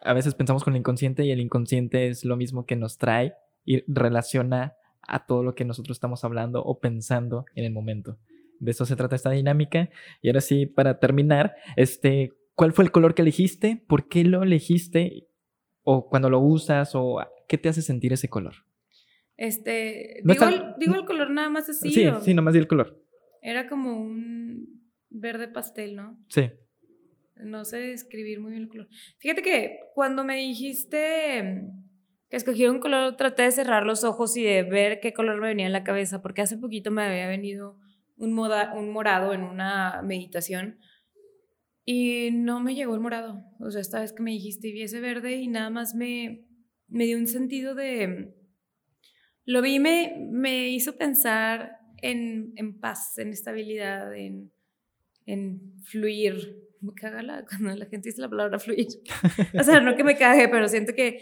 [0.00, 3.34] a veces pensamos con el inconsciente y el inconsciente es lo mismo que nos trae
[3.64, 4.74] y relaciona
[5.08, 8.18] a todo lo que nosotros estamos hablando o pensando en el momento.
[8.58, 9.88] De eso se trata esta dinámica.
[10.20, 13.82] Y ahora sí, para terminar, este, ¿cuál fue el color que elegiste?
[13.86, 15.28] ¿Por qué lo elegiste?
[15.84, 16.94] ¿O cuando lo usas?
[16.94, 18.65] ¿O qué te hace sentir ese color?
[19.36, 21.90] Este, No digo, está- el, digo el color nada más así.
[21.92, 22.20] sí, ¿o?
[22.20, 23.02] sí, nomás di el color.
[23.42, 26.18] Era como un verde pastel, ¿no?
[26.28, 26.50] Sí.
[27.36, 28.88] No sé describir muy bien el color.
[29.18, 31.68] Fíjate que cuando me dijiste
[32.30, 35.48] que escogí un color, traté de cerrar los ojos y de ver qué color me
[35.48, 37.78] venía en la cabeza, porque hace poquito me había venido
[38.16, 40.78] un, moda- un morado en una meditación
[41.84, 43.44] y no me llegó el morado.
[43.60, 46.46] O sea, esta vez que me dijiste y vi ese verde y nada más me,
[46.88, 48.34] me dio un sentido de...
[49.46, 54.52] Lo vi me, me hizo pensar en, en paz, en estabilidad, en,
[55.24, 58.88] en fluir, caga la, cuando la gente dice la palabra fluir.
[59.58, 61.20] o sea, no que me cague, pero siento que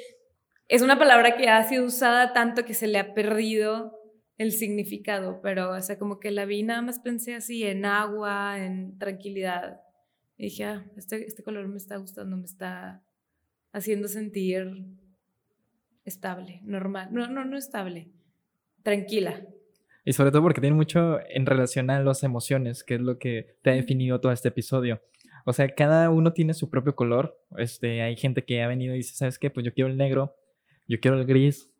[0.68, 3.98] es una palabra que ha sido usada tanto que se le ha perdido
[4.38, 8.58] el significado, pero, o sea, como que la vi, nada más pensé así, en agua,
[8.58, 9.80] en tranquilidad.
[10.36, 13.04] Y dije, ah, este, este color me está gustando, me está
[13.72, 14.86] haciendo sentir
[16.04, 17.08] estable, normal.
[17.12, 18.10] No, no, no estable,
[18.84, 19.42] tranquila.
[20.04, 23.56] Y sobre todo porque tiene mucho en relación a las emociones, que es lo que
[23.62, 25.00] te ha definido todo este episodio.
[25.46, 27.38] O sea, cada uno tiene su propio color.
[27.56, 29.50] Este, hay gente que ha venido y dice, ¿sabes qué?
[29.50, 30.36] Pues yo quiero el negro,
[30.86, 31.70] yo quiero el gris,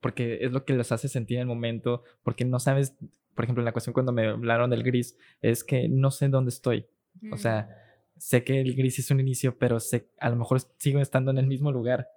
[0.00, 2.96] porque es lo que los hace sentir en el momento, porque no sabes,
[3.34, 6.50] por ejemplo, en la cuestión cuando me hablaron del gris, es que no sé dónde
[6.50, 6.86] estoy.
[7.32, 8.18] O sea, mm.
[8.18, 11.38] sé que el gris es un inicio, pero sé, a lo mejor sigo estando en
[11.38, 12.08] el mismo lugar.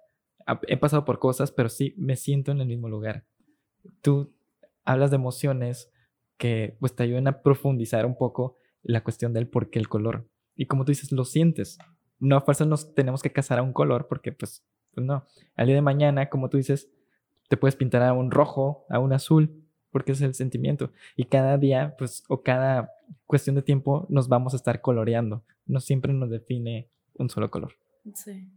[0.66, 3.24] He pasado por cosas, pero sí me siento en el mismo lugar.
[4.00, 4.32] Tú
[4.84, 5.90] hablas de emociones
[6.36, 10.26] que pues te ayudan a profundizar un poco la cuestión del por qué el color.
[10.56, 11.78] Y como tú dices, lo sientes.
[12.18, 14.64] No a fuerza nos tenemos que casar a un color porque pues,
[14.94, 15.24] pues no.
[15.56, 16.90] Al día de mañana, como tú dices,
[17.48, 20.90] te puedes pintar a un rojo, a un azul, porque es el sentimiento.
[21.16, 22.90] Y cada día, pues, o cada
[23.26, 25.44] cuestión de tiempo nos vamos a estar coloreando.
[25.66, 27.74] No siempre nos define un solo color.
[28.14, 28.48] Sí.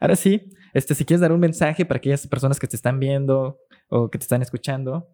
[0.00, 3.58] Ahora sí, este, si quieres dar un mensaje para aquellas personas que te están viendo
[3.90, 5.08] o que te están escuchando,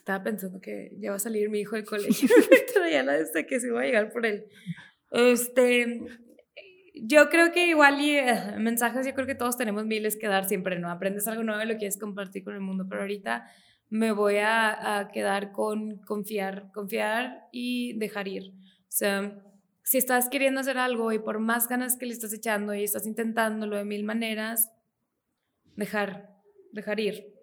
[0.00, 2.28] estaba pensando que ya va a salir mi hijo del colegio.
[2.90, 4.46] ya la desde que se iba a llegar por él.
[5.10, 6.00] Este,
[6.94, 10.48] yo creo que igual y eh, mensajes, yo creo que todos tenemos miles que dar
[10.48, 10.90] siempre, ¿no?
[10.90, 13.46] Aprendes algo nuevo y lo quieres compartir con el mundo, pero ahorita
[13.88, 18.52] me voy a, a quedar con confiar, confiar y dejar ir.
[18.52, 19.42] O sea,
[19.82, 23.06] si estás queriendo hacer algo y por más ganas que le estás echando y estás
[23.06, 24.70] intentándolo de mil maneras,
[25.76, 26.29] dejar,
[26.72, 27.40] dejar ir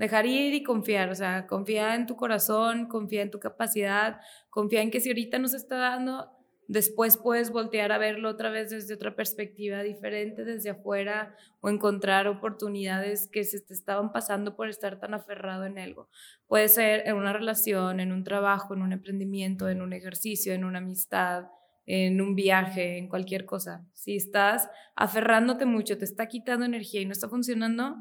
[0.00, 4.18] dejar ir y confiar, o sea, confía en tu corazón, confía en tu capacidad,
[4.48, 6.30] confía en que si ahorita no se está dando,
[6.68, 12.28] después puedes voltear a verlo otra vez desde otra perspectiva diferente, desde afuera, o encontrar
[12.28, 16.08] oportunidades que se te estaban pasando por estar tan aferrado en algo.
[16.46, 20.64] Puede ser en una relación, en un trabajo, en un emprendimiento, en un ejercicio, en
[20.64, 21.44] una amistad,
[21.84, 23.84] en un viaje, en cualquier cosa.
[23.92, 27.96] Si estás aferrándote mucho, te está quitando energía y no está funcionando,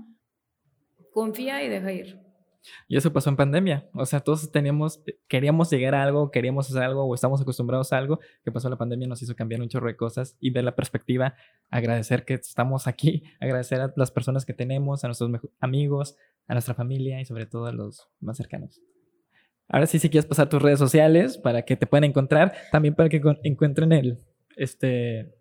[1.20, 2.20] confía y deja ir.
[2.88, 3.90] Y eso pasó en pandemia.
[3.94, 7.98] O sea, todos teníamos, queríamos llegar a algo, queríamos hacer algo o estamos acostumbrados a
[7.98, 8.20] algo.
[8.44, 11.36] Que pasó la pandemia nos hizo cambiar un chorro de cosas y ver la perspectiva,
[11.70, 16.16] agradecer que estamos aquí, agradecer a las personas que tenemos, a nuestros amigos,
[16.48, 18.82] a nuestra familia y sobre todo a los más cercanos.
[19.68, 23.08] Ahora sí, si quieres pasar tus redes sociales para que te puedan encontrar, también para
[23.08, 24.20] que encuentren el,
[24.58, 25.32] este,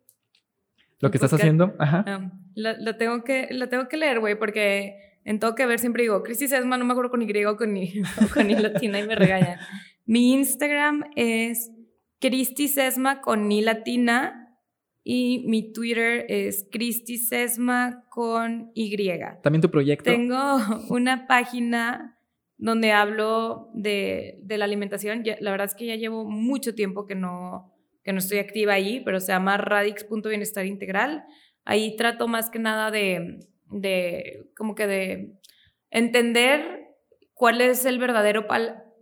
[1.01, 1.75] lo que estás haciendo.
[1.79, 2.33] Ajá.
[2.55, 6.23] Lo, tengo que, lo tengo que leer, güey, porque en todo que ver siempre digo,
[6.23, 8.03] Cristi Sesma, no me acuerdo con Y o con I,
[8.33, 9.59] con I latina y me regañan.
[10.07, 11.71] Mi Instagram es
[12.19, 14.57] Cristi Sesma con I latina
[15.05, 18.97] y mi Twitter es Cristi Sesma con Y.
[19.43, 20.11] También tu proyecto.
[20.11, 20.57] Tengo
[20.89, 22.19] una página
[22.57, 25.23] donde hablo de, de la alimentación.
[25.41, 29.03] la verdad es que ya llevo mucho tiempo que no, que no estoy activa ahí,
[29.05, 31.27] pero se llama radix.bienestar integral.
[31.67, 33.41] Ahí trato más que nada de
[33.71, 35.33] de como que de
[35.91, 36.89] entender
[37.35, 38.47] cuál es el verdadero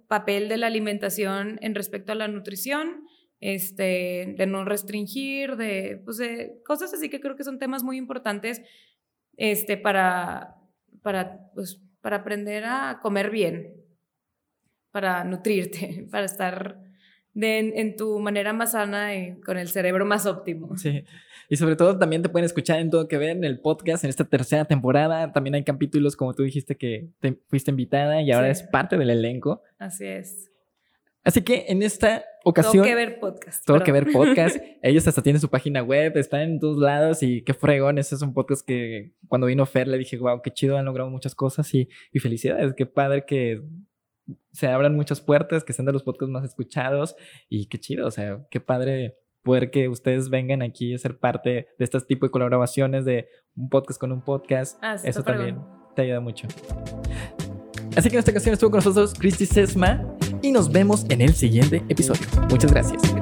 [0.09, 3.05] papel de la alimentación en respecto a la nutrición,
[3.41, 7.97] este, de no restringir, de, pues de cosas así que creo que son temas muy
[7.97, 8.63] importantes
[9.37, 10.57] este, para,
[11.03, 13.75] para, pues, para aprender a comer bien,
[14.91, 16.86] para nutrirte, para estar
[17.41, 20.77] en, tu manera más sana y con el cerebro más óptimo.
[20.77, 21.05] Sí.
[21.49, 24.11] Y sobre todo también te pueden escuchar en todo que ver en el podcast en
[24.11, 25.33] esta tercera temporada.
[25.33, 29.11] También hay capítulos, como tú dijiste, que te fuiste invitada y ahora es parte del
[29.11, 29.63] elenco.
[29.79, 30.51] Así es.
[31.23, 32.85] Así que en esta ocasión.
[32.85, 33.67] Todo que ver podcast.
[33.67, 34.57] Todo que ver podcast.
[34.83, 37.99] Ellos hasta tienen su página web, están en todos lados y qué fregón.
[37.99, 41.11] Ese es un podcast que cuando vino Fer le dije, wow, qué chido, han logrado
[41.11, 42.75] muchas cosas y, y felicidades.
[42.75, 43.61] Qué padre que
[44.53, 47.17] se abran muchas puertas, que sean de los podcasts más escuchados
[47.49, 51.69] y qué chido, o sea, qué padre poder que ustedes vengan aquí a ser parte
[51.79, 54.79] de este tipo de colaboraciones de un podcast con un podcast.
[54.83, 55.61] Ah, Eso también
[55.95, 56.49] te ayuda mucho.
[57.97, 60.05] Así que en esta ocasión estuvo con nosotros Christy Sesma
[60.43, 62.27] y nos vemos en el siguiente episodio.
[62.51, 63.16] Muchas gracias.